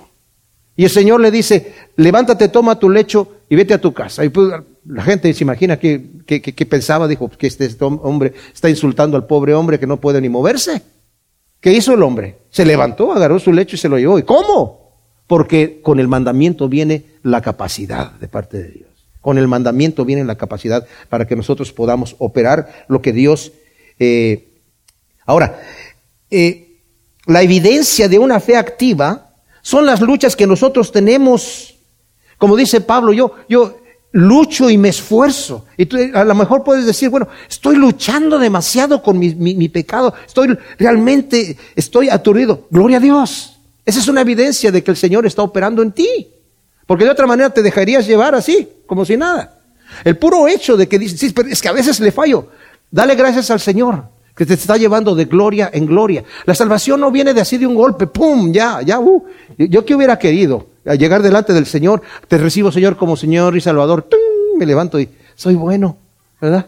[0.76, 4.24] Y el Señor le dice, levántate, toma tu lecho y vete a tu casa.
[4.32, 4.54] Pues,
[4.88, 6.00] la gente se imagina que,
[6.70, 10.30] pensaba, dijo, que este, este, hombre está insultando al pobre hombre que no puede ni
[10.30, 10.82] moverse.
[11.60, 12.38] ¿Qué hizo el hombre?
[12.50, 14.18] Se levantó, agarró su lecho y se lo llevó.
[14.18, 14.94] ¿Y cómo?
[15.28, 18.90] Porque con el mandamiento viene la capacidad de parte de Dios.
[19.20, 23.52] Con el mandamiento viene la capacidad para que nosotros podamos operar lo que Dios...
[24.00, 24.48] Eh,
[25.26, 25.60] ahora,
[26.30, 26.80] eh,
[27.26, 31.76] la evidencia de una fe activa son las luchas que nosotros tenemos.
[32.38, 33.80] Como dice Pablo, yo, yo
[34.18, 35.66] lucho y me esfuerzo.
[35.78, 40.14] Y tú a lo mejor puedes decir, bueno, estoy luchando demasiado con mi, mi, pecado,
[40.26, 42.68] estoy realmente, estoy aturdido.
[42.72, 43.58] Gloria a Dios.
[43.86, 46.28] Esa es una evidencia de que el Señor está operando en ti.
[46.88, 49.60] Porque de otra manera te dejarías llevar así, como si nada.
[50.04, 52.48] El puro hecho de que dices, sí, pero es que a veces le fallo.
[52.90, 56.24] Dale gracias al Señor que te está llevando de gloria en gloria.
[56.46, 58.52] La salvación no viene de así de un golpe, ¡pum!
[58.52, 59.26] Ya, ya, uh.
[59.58, 64.08] Yo que hubiera querido llegar delante del Señor, te recibo Señor como Señor y Salvador,
[64.58, 65.98] me levanto y soy bueno,
[66.42, 66.68] ¿verdad?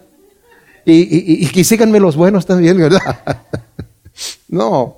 [0.85, 3.43] Y, y, y, y síganme los buenos también, ¿verdad?
[4.49, 4.95] no.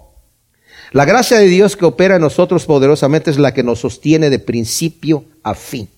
[0.91, 4.39] La gracia de Dios que opera en nosotros poderosamente es la que nos sostiene de
[4.39, 5.89] principio a fin.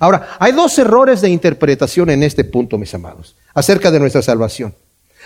[0.00, 4.74] Ahora, hay dos errores de interpretación en este punto, mis amados, acerca de nuestra salvación.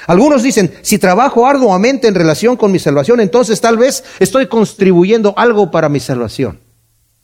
[0.06, 5.32] Algunos dicen, si trabajo arduamente en relación con mi salvación, entonces tal vez estoy contribuyendo
[5.36, 6.58] algo para mi salvación.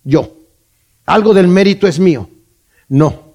[0.05, 0.37] Yo.
[1.07, 2.29] Algo del mérito es mío.
[2.89, 3.31] No.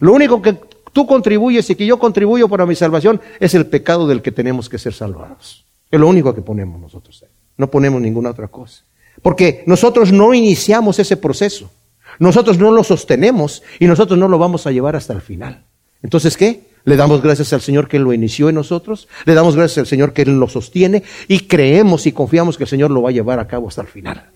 [0.00, 0.56] Lo único que
[0.92, 4.68] tú contribuyes y que yo contribuyo para mi salvación es el pecado del que tenemos
[4.68, 5.64] que ser salvados.
[5.90, 7.24] Es lo único que ponemos nosotros.
[7.56, 8.84] No ponemos ninguna otra cosa.
[9.22, 11.70] Porque nosotros no iniciamos ese proceso.
[12.18, 15.64] Nosotros no lo sostenemos y nosotros no lo vamos a llevar hasta el final.
[16.02, 16.68] Entonces, ¿qué?
[16.84, 20.12] Le damos gracias al Señor que lo inició en nosotros, le damos gracias al Señor
[20.12, 23.46] que lo sostiene y creemos y confiamos que el Señor lo va a llevar a
[23.46, 24.30] cabo hasta el final.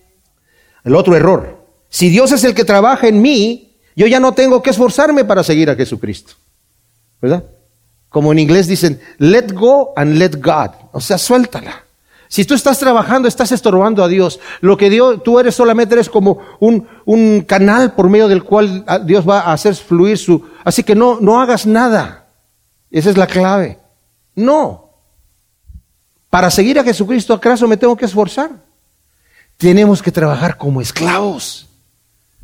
[0.84, 1.61] El otro error,
[1.92, 5.44] si Dios es el que trabaja en mí, yo ya no tengo que esforzarme para
[5.44, 6.32] seguir a Jesucristo.
[7.20, 7.44] ¿Verdad?
[8.08, 10.70] Como en inglés dicen, let go and let God.
[10.92, 11.84] O sea, suéltala.
[12.28, 14.40] Si tú estás trabajando, estás estorbando a Dios.
[14.62, 19.28] Lo que Dios, tú eres solamente eres como un, canal por medio del cual Dios
[19.28, 20.46] va a hacer fluir su.
[20.64, 22.30] Así que no, no hagas nada.
[22.90, 23.78] Esa es la clave.
[24.34, 24.92] No.
[26.30, 28.50] Para seguir a Jesucristo, ¿acaso me tengo que esforzar?
[29.58, 31.68] Tenemos que trabajar como esclavos.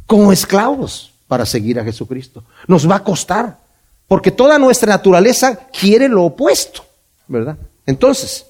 [0.09, 2.43] Como esclavos para seguir a Jesucristo.
[2.67, 3.61] Nos va a costar.
[4.09, 6.83] Porque toda nuestra naturaleza quiere lo opuesto.
[7.29, 7.57] ¿Verdad?
[7.87, 8.47] Entonces,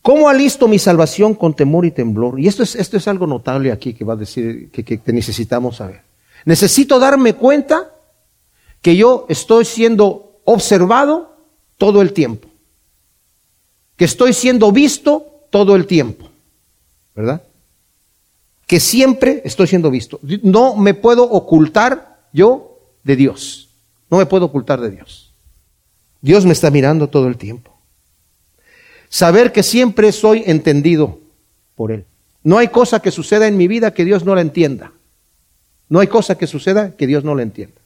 [0.00, 2.40] ¿cómo alisto mi salvación con temor y temblor?
[2.40, 5.76] Y esto es, esto es algo notable aquí que va a decir que, que necesitamos
[5.76, 6.02] saber.
[6.44, 7.90] Necesito darme cuenta
[8.80, 11.36] que yo estoy siendo observado
[11.76, 12.48] todo el tiempo,
[13.96, 16.28] que estoy siendo visto todo el tiempo,
[17.14, 17.42] ¿verdad?
[18.70, 20.20] Que siempre estoy siendo visto.
[20.44, 23.70] No me puedo ocultar yo de Dios,
[24.08, 25.32] no me puedo ocultar de Dios.
[26.20, 27.76] Dios me está mirando todo el tiempo.
[29.08, 31.18] Saber que siempre soy entendido
[31.74, 32.04] por Él.
[32.44, 34.92] No hay cosa que suceda en mi vida que Dios no la entienda.
[35.88, 37.80] No hay cosa que suceda que Dios no la entienda.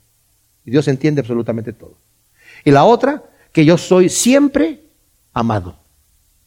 [0.67, 1.97] Y Dios entiende absolutamente todo.
[2.63, 4.83] Y la otra, que yo soy siempre
[5.33, 5.79] amado,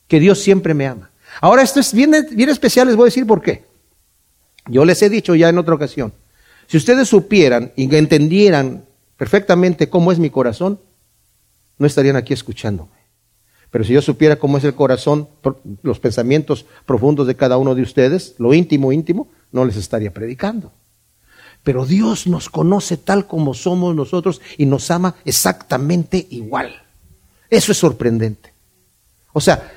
[0.07, 1.09] que Dios siempre me ama.
[1.41, 3.65] Ahora esto es bien, bien especial, les voy a decir por qué.
[4.69, 6.13] Yo les he dicho ya en otra ocasión,
[6.67, 10.79] si ustedes supieran y entendieran perfectamente cómo es mi corazón,
[11.77, 12.97] no estarían aquí escuchándome.
[13.71, 15.27] Pero si yo supiera cómo es el corazón,
[15.81, 20.71] los pensamientos profundos de cada uno de ustedes, lo íntimo, íntimo, no les estaría predicando.
[21.63, 26.81] Pero Dios nos conoce tal como somos nosotros y nos ama exactamente igual.
[27.49, 28.53] Eso es sorprendente.
[29.33, 29.71] O sea,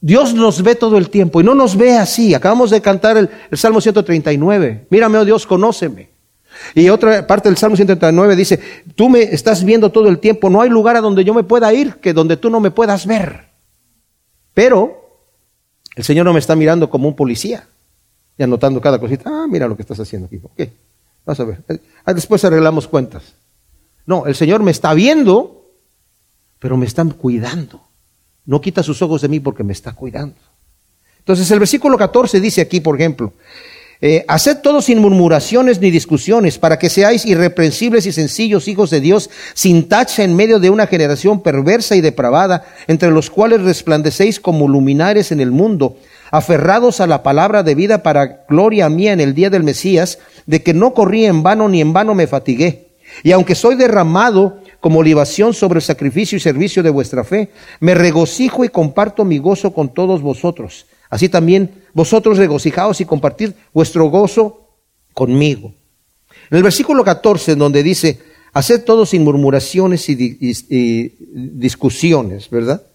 [0.00, 2.34] Dios nos ve todo el tiempo y no nos ve así.
[2.34, 4.86] Acabamos de cantar el, Salmo 139.
[4.90, 6.10] Mírame, oh Dios, conóceme.
[6.74, 8.60] Y otra parte del Salmo 139 dice,
[8.94, 11.72] tú me estás viendo todo el tiempo, no hay lugar a donde yo me pueda
[11.72, 13.50] ir que donde tú no me puedas ver.
[14.54, 15.20] Pero
[15.96, 17.68] el Señor no me está mirando como un policía
[18.38, 19.30] y anotando cada cosita.
[19.30, 20.40] Ah, mira lo que estás haciendo aquí.
[20.56, 20.72] ¿Qué?
[21.24, 21.62] Vas a ver.
[22.04, 23.34] Ah, después arreglamos cuentas.
[24.06, 25.72] No, el Señor me está viendo,
[26.58, 27.85] pero me está cuidando.
[28.46, 30.36] No quita sus ojos de mí porque me está cuidando.
[31.18, 33.32] Entonces el versículo 14 dice aquí, por ejemplo,
[34.00, 39.00] eh, haced todo sin murmuraciones ni discusiones, para que seáis irreprensibles y sencillos hijos de
[39.00, 44.38] Dios, sin tacha en medio de una generación perversa y depravada, entre los cuales resplandecéis
[44.38, 45.96] como luminares en el mundo,
[46.30, 50.62] aferrados a la palabra de vida para gloria mía en el día del Mesías, de
[50.62, 52.88] que no corrí en vano ni en vano me fatigué.
[53.22, 57.96] Y aunque soy derramado como libación sobre el sacrificio y servicio de vuestra fe, me
[57.96, 60.86] regocijo y comparto mi gozo con todos vosotros.
[61.10, 64.68] Así también vosotros regocijaos y compartid vuestro gozo
[65.12, 65.74] conmigo.
[66.52, 68.20] En el versículo 14, donde dice,
[68.52, 70.14] haced todo sin murmuraciones y,
[71.32, 72.86] discusiones, ¿verdad?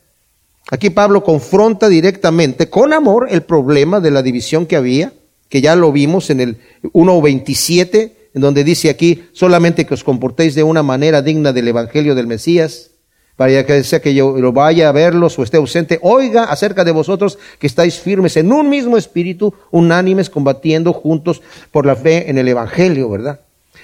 [0.69, 5.11] Aquí Pablo confronta directamente, con amor, el problema de la división que había,
[5.49, 6.57] que ya lo vimos en el
[6.93, 12.15] 1.27, en donde dice aquí, solamente que os comportéis de una manera digna del Evangelio
[12.15, 12.91] del Mesías,
[13.35, 16.91] para que sea que yo lo vaya a verlos o esté ausente, oiga acerca de
[16.91, 21.41] vosotros que estáis firmes en un mismo espíritu, unánimes, combatiendo juntos
[21.71, 23.39] por la fe en el Evangelio, ¿verdad?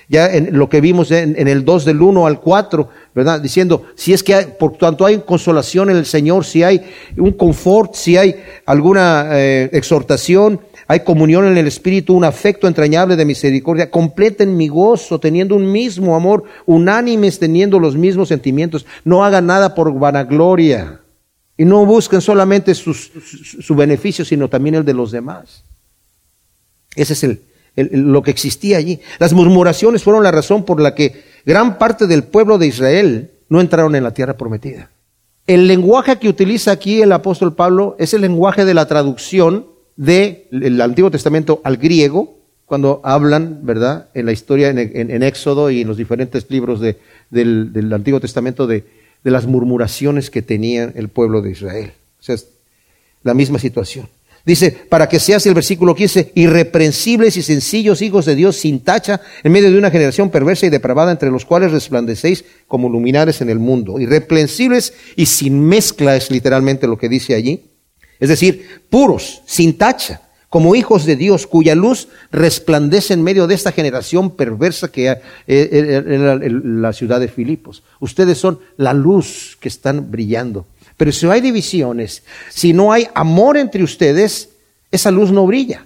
[0.10, 3.42] Ya en lo que vimos en, el 2 del 1 al 4, ¿verdad?
[3.42, 6.82] Diciendo, si es que hay, por tanto hay consolación en el Señor, si hay
[7.18, 13.18] un confort, si hay alguna eh, exhortación, hay comunión en el Espíritu, un afecto entrañable
[13.18, 13.92] de misericordia.
[13.92, 18.86] Completen mi gozo teniendo un mismo amor, unánimes teniendo los mismos sentimientos.
[19.04, 21.02] No hagan nada por vanagloria.
[21.58, 25.66] Y no busquen solamente su beneficio, sino también el de los demás.
[26.96, 27.42] Ese es el,
[27.78, 29.00] lo que existía allí.
[29.20, 33.62] Las murmuraciones fueron la razón por la que gran parte del pueblo de Israel no
[33.62, 34.90] entraron en la tierra prometida.
[35.46, 40.82] El lenguaje que utiliza aquí el apóstol Pablo es el lenguaje de la traducción del
[40.82, 45.96] Antiguo Testamento al griego, cuando hablan, ¿verdad?, en la historia en, Éxodo y en los
[45.96, 48.84] diferentes libros del, Antiguo Testamento de,
[49.24, 51.94] de, las murmuraciones que tenía el pueblo de Israel.
[52.20, 52.50] O sea, es
[53.24, 54.10] la misma situación.
[54.48, 59.20] Dice, para que seas el versículo 15, irreprensibles y sencillos hijos de Dios sin tacha
[59.44, 63.50] en medio de una generación perversa y depravada entre los cuales resplandecéis como luminares en
[63.50, 64.00] el mundo.
[64.00, 67.66] Irreprensibles y sin mezcla es literalmente lo que dice allí.
[68.22, 73.56] Es decir, puros, sin tacha, como hijos de Dios, cuya luz resplandece en medio de
[73.56, 77.84] esta generación perversa que era la ciudad de Filipos.
[78.00, 80.68] Ustedes son la luz que están brillando.
[80.98, 84.50] Pero si no hay divisiones, si no hay amor entre ustedes,
[84.92, 85.86] esa luz no brilla.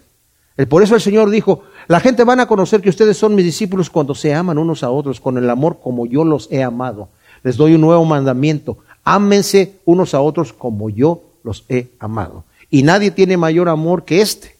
[0.69, 3.89] Por eso el Señor dijo, la gente van a conocer que ustedes son mis discípulos
[3.89, 7.09] cuando se aman unos a otros con el amor como yo los he amado.
[7.43, 8.77] Les doy un nuevo mandamiento.
[9.03, 12.45] Ámense unos a otros como yo los he amado.
[12.69, 14.55] Y nadie tiene mayor amor que este,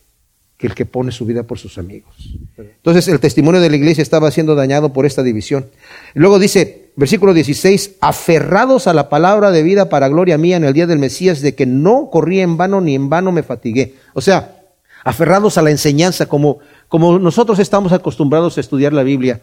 [0.61, 2.13] que el que pone su vida por sus amigos.
[2.55, 5.65] Entonces el testimonio de la iglesia estaba siendo dañado por esta división.
[6.13, 10.73] Luego dice, versículo 16, aferrados a la palabra de vida para gloria mía en el
[10.73, 13.95] día del Mesías, de que no corrí en vano ni en vano me fatigué.
[14.13, 14.61] O sea,
[15.03, 19.41] aferrados a la enseñanza, como, como nosotros estamos acostumbrados a estudiar la Biblia,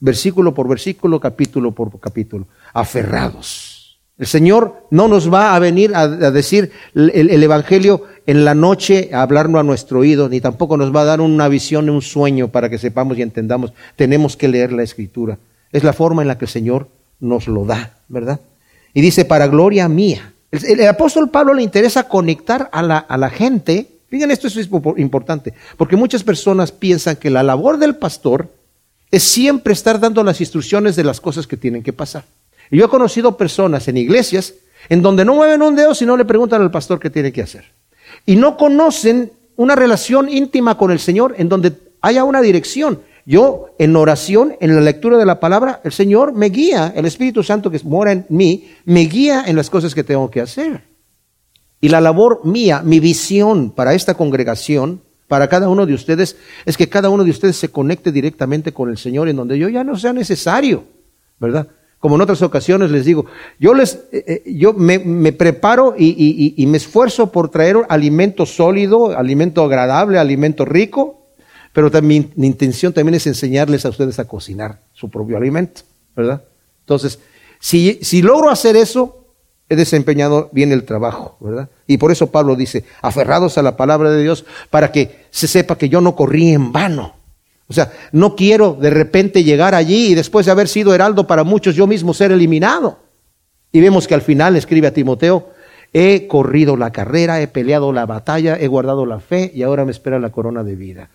[0.00, 3.73] versículo por versículo, capítulo por capítulo, aferrados.
[4.16, 9.22] El Señor no nos va a venir a, decir el, Evangelio en la noche, a
[9.22, 12.70] hablarlo a nuestro oído, ni tampoco nos va a dar una visión, un sueño para
[12.70, 13.72] que sepamos y entendamos.
[13.96, 15.38] Tenemos que leer la Escritura.
[15.72, 18.38] Es la forma en la que el Señor nos lo da, ¿verdad?
[18.92, 20.32] Y dice, para gloria mía.
[20.52, 23.88] El, apóstol Pablo le interesa conectar a la, a la gente.
[24.08, 28.48] Fíjense, esto es importante, porque muchas personas piensan que la labor del pastor
[29.10, 32.24] es siempre estar dando las instrucciones de las cosas que tienen que pasar.
[32.74, 34.54] Yo he conocido personas en iglesias
[34.88, 37.42] en donde no mueven un dedo si no le preguntan al pastor qué tiene que
[37.42, 37.72] hacer.
[38.26, 43.00] Y no conocen una relación íntima con el Señor en donde haya una dirección.
[43.26, 47.42] Yo en oración, en la lectura de la palabra, el Señor me guía, el Espíritu
[47.42, 50.82] Santo que mora en mí, me guía en las cosas que tengo que hacer.
[51.80, 56.76] Y la labor mía, mi visión para esta congregación, para cada uno de ustedes, es
[56.76, 59.84] que cada uno de ustedes se conecte directamente con el Señor en donde yo ya
[59.84, 60.84] no sea necesario,
[61.38, 61.68] ¿verdad?
[62.04, 63.24] Como en otras ocasiones les digo,
[63.58, 69.64] yo, les, eh, eh, yo me, preparo y, me esfuerzo por traer alimento sólido, alimento
[69.64, 71.22] agradable, alimento rico,
[71.72, 75.80] pero mi intención también es enseñarles a ustedes a cocinar su propio alimento,
[76.14, 76.44] ¿verdad?
[76.80, 77.20] Entonces,
[77.58, 79.24] si, si logro hacer eso,
[79.70, 81.70] he desempeñado bien el trabajo, ¿verdad?
[81.86, 85.78] Y por eso Pablo dice, aferrados a la palabra de Dios, para que se sepa
[85.78, 87.13] que yo no corrí en vano.
[87.68, 91.44] O sea, no quiero de repente llegar allí y después de haber sido heraldo para
[91.44, 92.98] muchos, yo mismo ser eliminado.
[93.72, 95.50] Y vemos que al final escribe a Timoteo,
[95.92, 99.90] he corrido la carrera, he peleado la batalla, he guardado la fe y ahora me
[99.90, 101.08] espera la corona de vida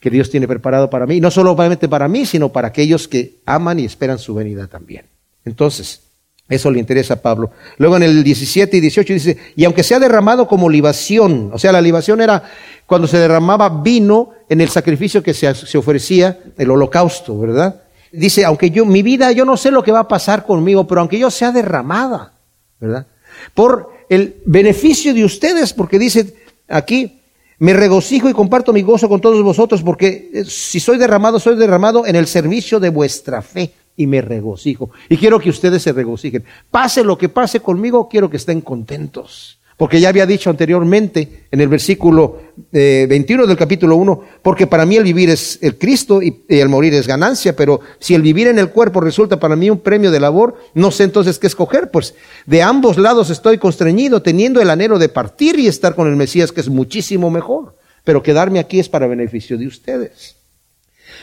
[0.00, 1.20] que Dios tiene preparado para mí.
[1.20, 5.06] No solamente para mí, sino para aquellos que aman y esperan su venida también.
[5.44, 6.02] Entonces,
[6.48, 7.50] eso le interesa a Pablo.
[7.78, 11.72] Luego en el 17 y 18 dice, y aunque sea derramado como libación, o sea,
[11.72, 12.42] la libación era
[12.86, 17.82] cuando se derramaba vino en el sacrificio que se, se ofrecía, el holocausto, ¿verdad?
[18.12, 21.00] Dice, aunque yo, mi vida, yo no sé lo que va a pasar conmigo, pero
[21.00, 22.32] aunque yo sea derramada,
[22.78, 23.06] ¿verdad?
[23.52, 26.32] Por el beneficio de ustedes, porque dice
[26.68, 27.20] aquí,
[27.58, 31.56] me regocijo y comparto mi gozo con todos vosotros, porque eh, si soy derramado, soy
[31.56, 34.90] derramado en el servicio de vuestra fe y me regocijo.
[35.08, 36.44] Y quiero que ustedes se regocijen.
[36.70, 39.58] Pase lo que pase conmigo, quiero que estén contentos.
[39.76, 42.40] Porque ya había dicho anteriormente en el versículo
[42.72, 46.70] 21 eh, del capítulo 1, porque para mí el vivir es el Cristo y, el
[46.70, 50.10] morir es ganancia, pero si el vivir en el cuerpo resulta para mí un premio
[50.10, 52.14] de labor, no sé entonces qué escoger, pues
[52.46, 56.52] de ambos lados estoy constreñido, teniendo el anhelo de partir y estar con el Mesías,
[56.52, 60.36] que es muchísimo mejor, pero quedarme aquí es para beneficio de ustedes.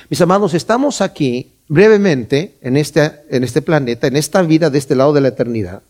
[0.10, 4.96] Mis amados, estamos aquí brevemente en este, en este planeta, en esta vida de este
[4.96, 5.82] lado de la eternidad,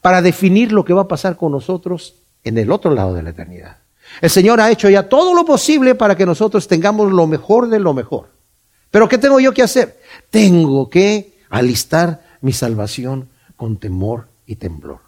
[0.00, 3.30] para definir lo que va a pasar con nosotros en el otro lado de la
[3.30, 3.78] eternidad.
[4.20, 7.78] El Señor ha hecho ya todo lo posible para que nosotros tengamos lo mejor de
[7.78, 8.28] lo mejor.
[8.90, 10.00] Pero ¿qué tengo yo que hacer?
[10.30, 15.00] Tengo que alistar mi salvación con temor y temblor.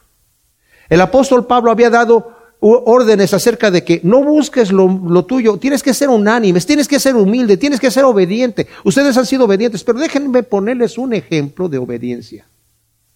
[0.89, 5.95] El apóstol Pablo había dado órdenes acerca de que no busques lo, tuyo, tienes que
[5.95, 8.67] ser unánime, tienes que ser humilde, tienes que ser obediente.
[8.85, 12.47] Ustedes han sido obedientes, pero déjenme ponerles un ejemplo de obediencia.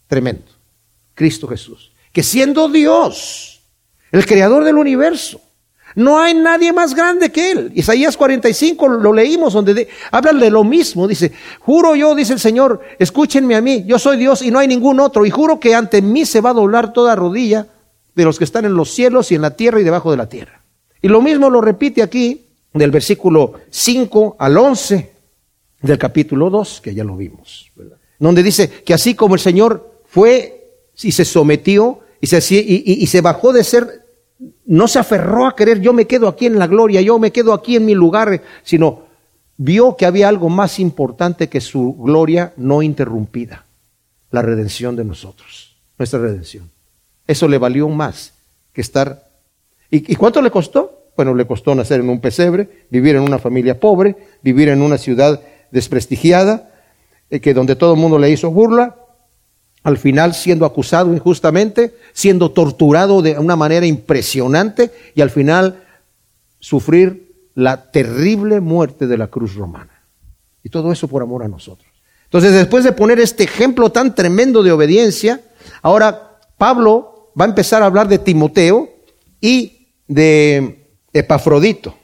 [0.07, 0.45] Tremendo.
[1.15, 3.61] Cristo Jesús, que siendo Dios,
[4.11, 5.41] el creador del universo,
[5.95, 7.73] no hay nadie más grande que Él.
[7.75, 11.07] Isaías 45 lo leímos donde hablan de lo mismo.
[11.07, 11.31] Dice,
[11.61, 14.99] juro yo, dice el Señor, escúchenme a mí, yo soy Dios y no hay ningún
[14.99, 15.25] otro.
[15.25, 17.69] Y juro que ante mí se va a doblar toda rodilla
[18.15, 20.29] de los que están en los cielos y en la tierra y debajo de la
[20.29, 20.63] tierra.
[21.03, 25.13] Y lo mismo lo repite aquí del versículo 5 al 11
[25.83, 27.71] del capítulo 2, que ya lo vimos,
[28.19, 33.21] donde dice que así como el Señor fue y se sometió y se, y se
[33.21, 34.07] bajó de ser,
[34.65, 37.53] no se aferró a querer, yo me quedo aquí en la gloria, yo me quedo
[37.53, 39.03] aquí en mi lugar, sino
[39.57, 43.67] vio que había algo más importante que su gloria no interrumpida,
[44.31, 46.74] la redención de nosotros, nuestra redención.
[47.27, 48.35] Eso le valió más
[48.73, 49.29] que estar.
[49.91, 51.11] ¿Y, cuánto le costó?
[51.17, 54.99] Bueno, le costó nacer en un pesebre, vivir en una familia pobre, vivir en una
[54.99, 56.71] ciudad desprestigiada,
[57.31, 58.97] eh, que donde todo el mundo le hizo burla,
[59.85, 65.85] al final siendo acusado injustamente, siendo torturado de una manera impresionante y al final
[66.59, 70.03] sufrir la terrible muerte de la cruz romana.
[70.63, 71.89] Y todo eso por amor a nosotros.
[72.25, 75.43] Entonces, después de poner este ejemplo tan tremendo de obediencia,
[75.83, 78.91] ahora Pablo va a empezar a hablar de Timoteo
[79.41, 81.95] y de Epafrodito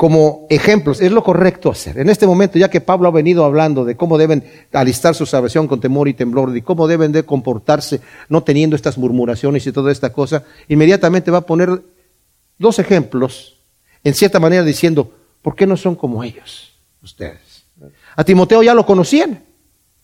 [0.00, 1.02] como ejemplos.
[1.02, 1.98] Es lo correcto hacer.
[1.98, 5.68] En este momento, ya que Pablo ha venido hablando de cómo deben alistar su salvación
[5.68, 9.92] con temor y temblor, de cómo deben de comportarse no teniendo estas murmuraciones y toda
[9.92, 11.82] esta cosa, inmediatamente va a poner
[12.58, 13.58] dos ejemplos,
[14.02, 15.12] en cierta manera diciendo,
[15.42, 16.72] ¿por qué no son como ellos,
[17.02, 17.66] ustedes?
[18.16, 19.44] A Timoteo ya lo conocían.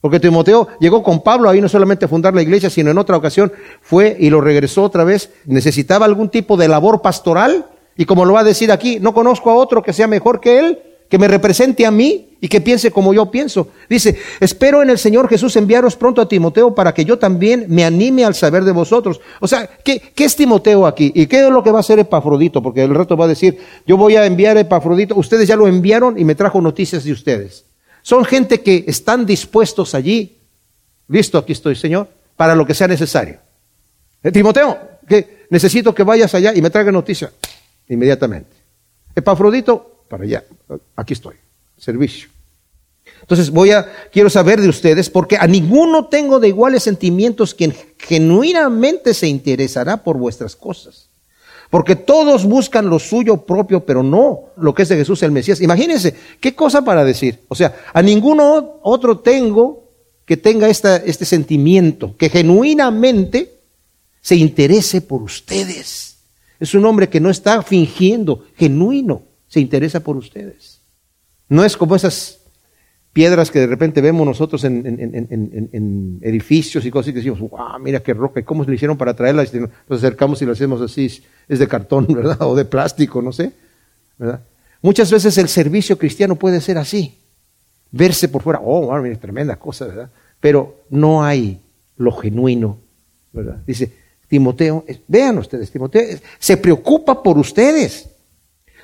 [0.07, 3.17] Porque Timoteo llegó con Pablo ahí no solamente a fundar la iglesia, sino en otra
[3.17, 3.53] ocasión
[3.83, 5.31] fue y lo regresó otra vez.
[5.47, 9.51] Necesitaba algún tipo de labor pastoral y como lo va a decir aquí, no conozco
[9.51, 10.79] a otro que sea mejor que él,
[11.09, 13.71] que me represente a mí y que piense como yo pienso.
[13.91, 17.85] Dice, espero en el Señor Jesús enviaros pronto a Timoteo para que yo también me
[17.85, 19.21] anime al saber de vosotros.
[19.41, 21.11] O sea, ¿qué, qué es Timoteo aquí?
[21.17, 22.63] ¿Y qué es lo que va a hacer Epafrodito?
[22.63, 25.67] Porque el resto va a decir, yo voy a enviar a Epafrodito, ustedes ya lo
[25.67, 27.65] enviaron y me trajo noticias de ustedes.
[28.07, 30.39] Son gente que están dispuestos allí.
[31.09, 33.41] Listo, aquí estoy, Señor, para lo que sea necesario.
[34.23, 34.79] Eh, Timoteo,
[35.09, 37.33] que necesito que vayas allá y me traiga noticia
[37.89, 38.51] inmediatamente.
[39.13, 40.45] Epafrodito, para allá,
[40.95, 41.35] aquí estoy,
[41.77, 42.29] servicio.
[43.23, 47.75] Entonces voy a, quiero saber de ustedes, porque a ninguno tengo de iguales sentimientos quien
[47.99, 51.09] genuinamente se interesará por vuestras cosas.
[51.71, 55.61] Porque todos buscan lo suyo propio, pero no lo que es de Jesús el Mesías.
[55.61, 57.41] Imagínense, qué cosa para decir.
[57.49, 59.85] O sea, a ninguno otro tengo
[60.25, 63.61] que tenga este sentimiento, que genuinamente
[64.21, 66.19] se interese por ustedes.
[66.59, 70.81] Es un hombre que no está fingiendo, genuino, se interesa por ustedes.
[71.49, 72.41] No es como esas
[73.17, 78.13] piedras que de repente vemos nosotros en, edificios y cosas y decimos, wow, mira qué
[78.13, 79.43] roca, ¿y cómo se le hicieron para traerla?
[79.43, 82.43] Y nos acercamos y lo hacemos así, es de cartón, ¿verdad?
[82.43, 83.53] O de plástico, no sé,
[84.19, 84.43] ¿verdad?
[84.83, 87.19] Muchas veces el servicio cristiano puede ser así.
[87.91, 90.11] verse por fuera, oh, mira, tremenda cosa, ¿verdad?
[90.39, 91.59] Pero no hay
[91.97, 92.81] lo genuino,
[93.33, 93.63] ¿verdad?
[93.67, 93.95] Dice,
[94.29, 98.11] Timoteo, vean ustedes, Timoteo se preocupa por ustedes.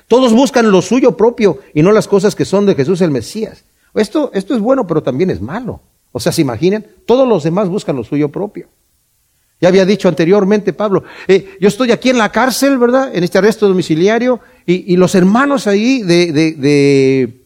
[0.07, 3.63] Todos buscan lo suyo propio y no las cosas que son de Jesús el Mesías.
[3.93, 5.81] Esto, esto es bueno, pero también es malo.
[6.11, 6.85] O sea, ¿se imaginan?
[7.05, 8.67] Todos los demás buscan lo suyo propio.
[9.63, 13.15] Ya había dicho anteriormente Pablo, eh, yo estoy aquí en la cárcel, ¿verdad?
[13.15, 17.45] En este arresto domiciliario, y, los hermanos ahí de, de,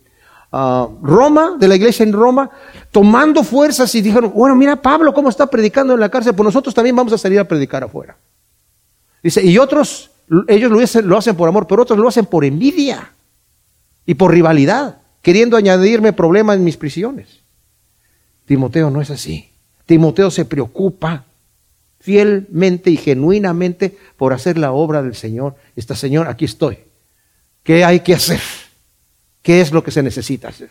[0.52, 2.50] ah, Roma, de la iglesia en Roma,
[2.92, 6.74] tomando fuerzas y dijeron, bueno, mira Pablo cómo está predicando en la cárcel, pues nosotros
[6.74, 8.18] también vamos a salir a predicar afuera.
[9.22, 10.10] Dice, y otros,
[10.48, 10.72] ellos
[11.04, 13.12] lo hacen por amor, pero otros lo hacen por envidia
[14.08, 17.28] y por rivalidad, queriendo añadirme problemas en mis prisiones.
[18.46, 19.50] Timoteo no es así.
[19.86, 21.26] Timoteo se preocupa
[22.00, 25.58] fielmente y genuinamente por hacer la obra del Señor.
[25.76, 26.78] Esta Señor, aquí estoy.
[27.62, 28.40] ¿Qué hay que hacer?
[29.42, 30.70] ¿Qué es lo que se necesita hacer?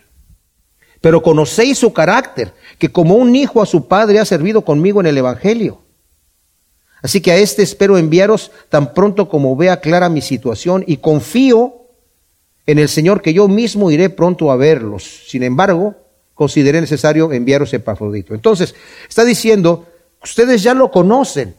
[1.02, 5.06] Pero conocéis su carácter, que como un hijo a su padre ha servido conmigo en
[5.06, 5.82] el Evangelio.
[7.02, 11.85] Así que a este espero enviaros tan pronto como vea clara mi situación y confío
[12.66, 15.22] en el Señor que yo mismo iré pronto a verlos.
[15.28, 15.94] Sin embargo,
[16.34, 18.34] consideré necesario enviaros Epafrodito.
[18.34, 18.74] Entonces,
[19.08, 19.86] está diciendo,
[20.22, 21.54] ustedes ya lo conocen,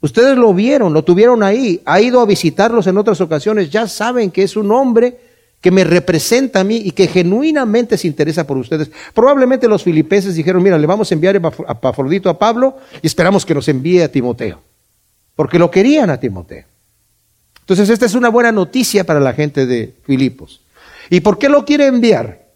[0.00, 4.30] ustedes lo vieron, lo tuvieron ahí, ha ido a visitarlos en otras ocasiones, ya saben
[4.30, 5.18] que es un hombre
[5.60, 8.90] que me representa a mí y que genuinamente se interesa por ustedes.
[9.12, 13.44] Probablemente los filipenses dijeron, mira, le vamos a enviar a Epafrodito a Pablo y esperamos
[13.44, 14.60] que nos envíe a Timoteo,
[15.34, 16.69] porque lo querían a Timoteo.
[17.70, 20.60] Entonces, esta es una buena noticia para la gente de Filipos.
[21.08, 22.48] ¿Y por qué lo quiere enviar?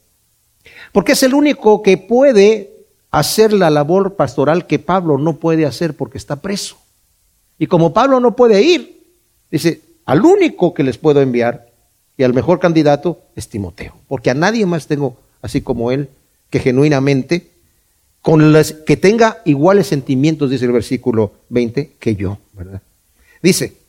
[0.90, 2.72] Porque es el único que puede
[3.12, 6.78] hacer la labor pastoral que Pablo no puede hacer porque está preso.
[7.60, 9.04] Y como Pablo no puede ir,
[9.52, 11.70] dice, al único que les puedo enviar
[12.16, 16.08] y al mejor candidato es Timoteo, porque a nadie más tengo así como él
[16.50, 17.52] que genuinamente
[18.20, 22.82] con las que tenga iguales sentimientos dice el versículo 20 que yo, ¿verdad?
[23.40, 23.83] Dice,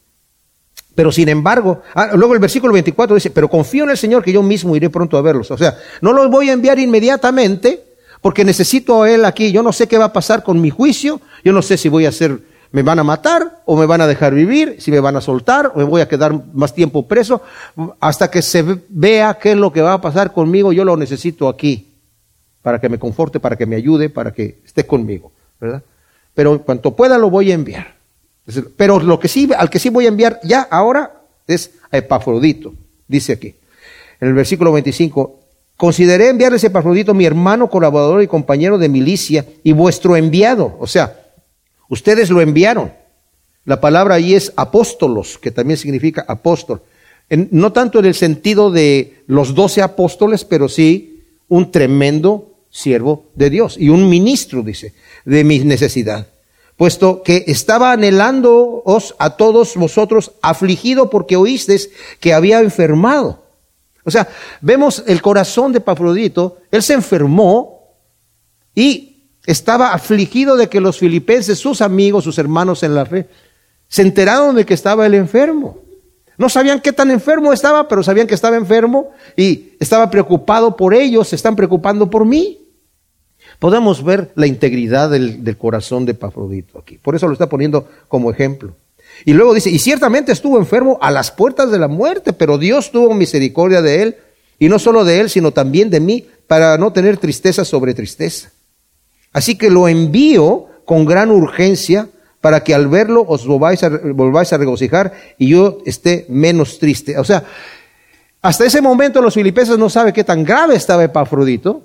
[0.96, 4.32] pero sin embargo, ah, luego el versículo 24 dice, pero confío en el Señor que
[4.32, 5.52] yo mismo iré pronto a verlos.
[5.52, 7.84] O sea, no los voy a enviar inmediatamente
[8.22, 9.52] porque necesito a Él aquí.
[9.52, 11.20] Yo no sé qué va a pasar con mi juicio.
[11.44, 12.40] Yo no sé si voy a ser,
[12.72, 15.74] me van a matar o me van a dejar vivir, si me van a soltar
[15.76, 17.42] o me voy a quedar más tiempo preso.
[18.00, 21.50] Hasta que se vea qué es lo que va a pasar conmigo, yo lo necesito
[21.50, 21.92] aquí
[22.62, 25.34] para que me conforte, para que me ayude, para que esté conmigo.
[25.60, 25.84] ¿verdad?
[26.34, 27.95] Pero en cuanto pueda lo voy a enviar.
[28.78, 32.74] Pero lo que sí, al que sí voy a enviar ya ahora es a Epafrodito,
[33.08, 33.56] dice aquí.
[34.20, 35.40] En el versículo 25,
[35.78, 40.76] consideré enviarles a Epafrodito, mi hermano, colaborador y compañero de milicia, y vuestro enviado.
[40.80, 41.34] O sea,
[41.90, 42.94] ustedes lo enviaron.
[43.66, 46.84] La palabra ahí es apóstolos, que también significa apóstol.
[47.30, 53.50] no tanto en el sentido de los doce apóstoles, pero sí un tremendo siervo de
[53.50, 54.94] Dios y un ministro, dice,
[55.26, 56.28] de mi necesidad
[56.78, 63.44] puesto que estaba anhelándoos a todos vosotros afligido porque oísteis que había enfermado.
[64.04, 64.28] O sea,
[64.62, 67.96] vemos el corazón de Pafrodito, él se enfermó
[68.76, 73.30] y estaba afligido de que los filipenses, sus amigos, sus hermanos en la fe,
[73.88, 75.80] se enteraron de que estaba el enfermo.
[76.38, 80.94] No sabían qué tan enfermo estaba, pero sabían que estaba enfermo y estaba preocupado por
[80.94, 82.65] ellos, se están preocupando por mí
[83.60, 86.98] podemos ver la integridad del, corazón de Pafrodito aquí.
[86.98, 88.76] Por eso lo está poniendo como ejemplo.
[89.24, 92.92] Y luego dice, y ciertamente estuvo enfermo a las puertas de la muerte, pero Dios
[92.92, 94.16] tuvo misericordia de él,
[94.60, 98.52] y no solo de él, sino también de mí, para no tener tristeza sobre tristeza.
[99.32, 102.10] Así que lo envío con gran urgencia
[102.42, 107.18] para que al verlo os volváis a, volváis a regocijar y yo esté menos triste.
[107.18, 107.44] O sea,
[108.42, 111.82] hasta ese momento los filipenses no saben qué tan grave estaba Epafrodito,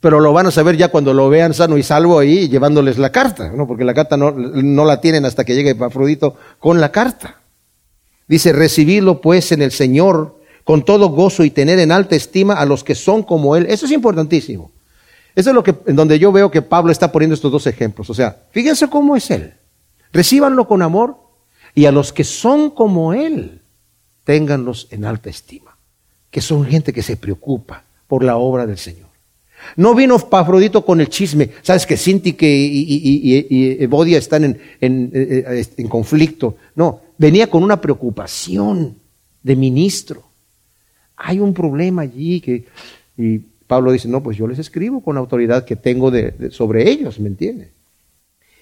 [0.00, 3.10] pero lo van a saber ya cuando lo vean sano y salvo ahí llevándoles la
[3.10, 3.66] carta, ¿no?
[3.66, 4.30] porque la carta no,
[4.84, 7.40] la tienen hasta que llegue Afrodito con la carta.
[8.28, 12.66] Dice, recibidlo pues en el Señor con todo gozo y tener en alta estima a
[12.66, 13.66] los que son como Él.
[13.68, 14.70] Eso es importantísimo.
[15.34, 18.10] Eso es lo que, en donde yo veo que Pablo está poniendo estos dos ejemplos.
[18.10, 19.54] O sea, fíjense cómo es Él.
[20.12, 21.16] Recíbanlo con amor
[21.74, 23.62] y a los que son como Él,
[24.24, 25.76] ténganlos en alta estima.
[26.30, 29.07] Que son gente que se preocupa por la obra del Señor.
[29.76, 31.50] No vino Pafrodito con el chisme.
[31.62, 36.56] Sabes que Sinti y, Evodia están en, en, conflicto.
[36.74, 38.96] No, venía con una preocupación
[39.42, 40.22] de ministro.
[41.16, 42.64] Hay un problema allí que...
[43.16, 46.88] Y Pablo dice, no, pues yo les escribo con la autoridad que tengo de, sobre
[46.88, 47.70] ellos, ¿me entiende?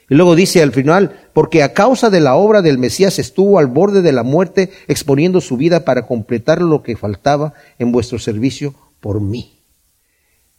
[0.09, 3.67] Y luego dice al final, porque a causa de la obra del Mesías estuvo al
[3.67, 8.75] borde de la muerte, exponiendo su vida para completar lo que faltaba en vuestro servicio
[9.01, 9.56] por mí.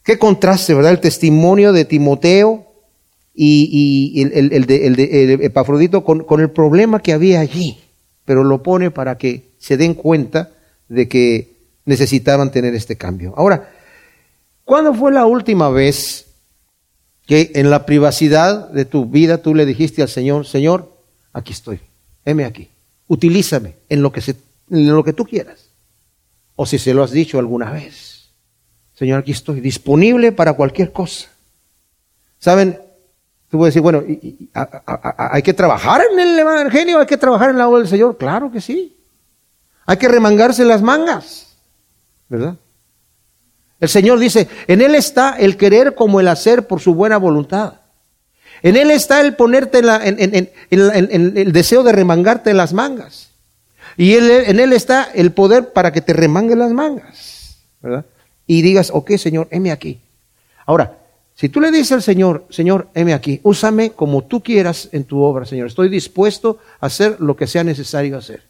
[0.08, 0.94] Qué contraste, ¿verdad?
[0.94, 2.66] El testimonio de Timoteo
[3.36, 7.78] y, el, de, Epafrodito con, el problema que había allí.
[8.24, 10.52] Pero lo pone para que se den cuenta
[10.88, 13.34] de que necesitaban tener este cambio.
[13.36, 13.70] Ahora,
[14.64, 16.28] ¿cuándo fue la última vez
[17.26, 20.90] que en la privacidad de tu vida tú le dijiste al Señor, Señor,
[21.34, 21.82] aquí estoy,
[22.24, 22.70] heme aquí,
[23.10, 24.38] utilízame en lo que, se,
[24.72, 25.68] en lo que tú quieras?
[26.56, 28.07] O si se lo has dicho alguna vez,
[28.98, 31.28] Señor, aquí estoy, disponible para cualquier cosa.
[32.40, 32.80] ¿Saben?
[33.48, 34.04] Tú puedes decir, bueno,
[35.18, 37.00] ¿hay que trabajar en el Evangelio?
[37.00, 38.18] ¿Hay que trabajar en la obra del Señor?
[38.18, 38.98] Claro que sí.
[39.86, 41.56] Hay que remangarse las mangas,
[42.28, 42.56] ¿verdad?
[43.80, 47.76] El Señor dice, en Él está el querer como el hacer por su buena voluntad.
[48.64, 53.30] En Él está el ponerte en, el deseo de remangarte las mangas.
[53.96, 58.04] Y en Él está el poder para que te remangue las mangas, ¿verdad?
[58.48, 60.00] Y digas, ok, Señor, heme aquí.
[60.66, 60.98] Ahora,
[61.36, 65.22] si tú le dices al Señor, Señor, heme aquí, úsame como tú quieras en tu
[65.22, 65.68] obra, Señor.
[65.68, 68.42] Estoy dispuesto a hacer lo que sea necesario hacer.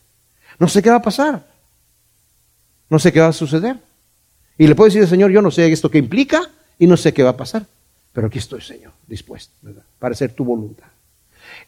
[0.57, 1.45] No sé qué va a pasar.
[2.89, 3.77] No sé qué va a suceder.
[4.57, 6.41] Y le puedo decir, Señor, yo no sé esto qué implica
[6.79, 7.65] y no sé qué va a pasar.
[8.13, 9.83] Pero aquí estoy, Señor, dispuesto, ¿verdad?
[9.99, 10.87] Para hacer tu voluntad.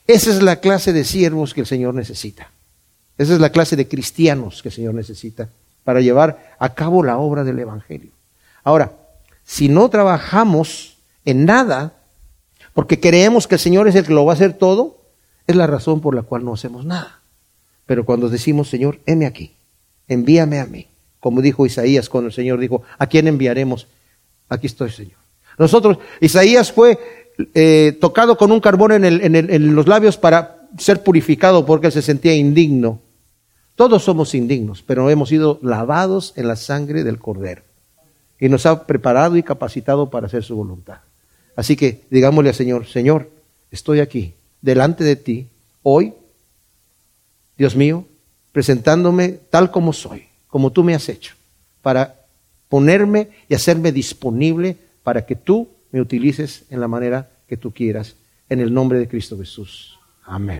[0.07, 2.49] Esa es la clase de siervos que el Señor necesita.
[3.17, 5.49] Esa es la clase de cristianos que el Señor necesita
[5.83, 8.11] para llevar a cabo la obra del Evangelio.
[8.63, 8.93] Ahora,
[9.43, 11.93] si no trabajamos en nada,
[12.73, 15.01] porque creemos que el Señor es el que lo va a hacer todo,
[15.47, 17.21] es la razón por la cual no hacemos nada.
[17.85, 19.55] Pero cuando decimos, Señor, heme aquí,
[20.07, 20.87] envíame a mí,
[21.19, 23.87] como dijo Isaías cuando el Señor dijo, ¿a quién enviaremos?
[24.47, 25.17] Aquí estoy, Señor.
[25.57, 26.99] Nosotros, Isaías fue
[27.53, 32.01] eh, tocado con un carbón en, en los labios para ser purificado porque él se
[32.01, 33.01] sentía indigno.
[33.75, 37.63] Todos somos indignos, pero hemos sido lavados en la sangre del Cordero.
[38.39, 40.99] Y nos ha preparado y capacitado para hacer su voluntad.
[41.55, 43.29] Así que digámosle al Señor, Señor,
[43.71, 45.47] estoy aquí, delante de ti,
[45.83, 46.13] hoy,
[47.57, 48.05] Dios mío,
[48.51, 51.35] presentándome tal como soy, como tú me has hecho,
[51.81, 52.15] para
[52.69, 58.15] ponerme y hacerme disponible para que tú me utilices en la manera que tú quieras,
[58.47, 59.97] en el nombre de Cristo Jesús.
[60.25, 60.57] Amén.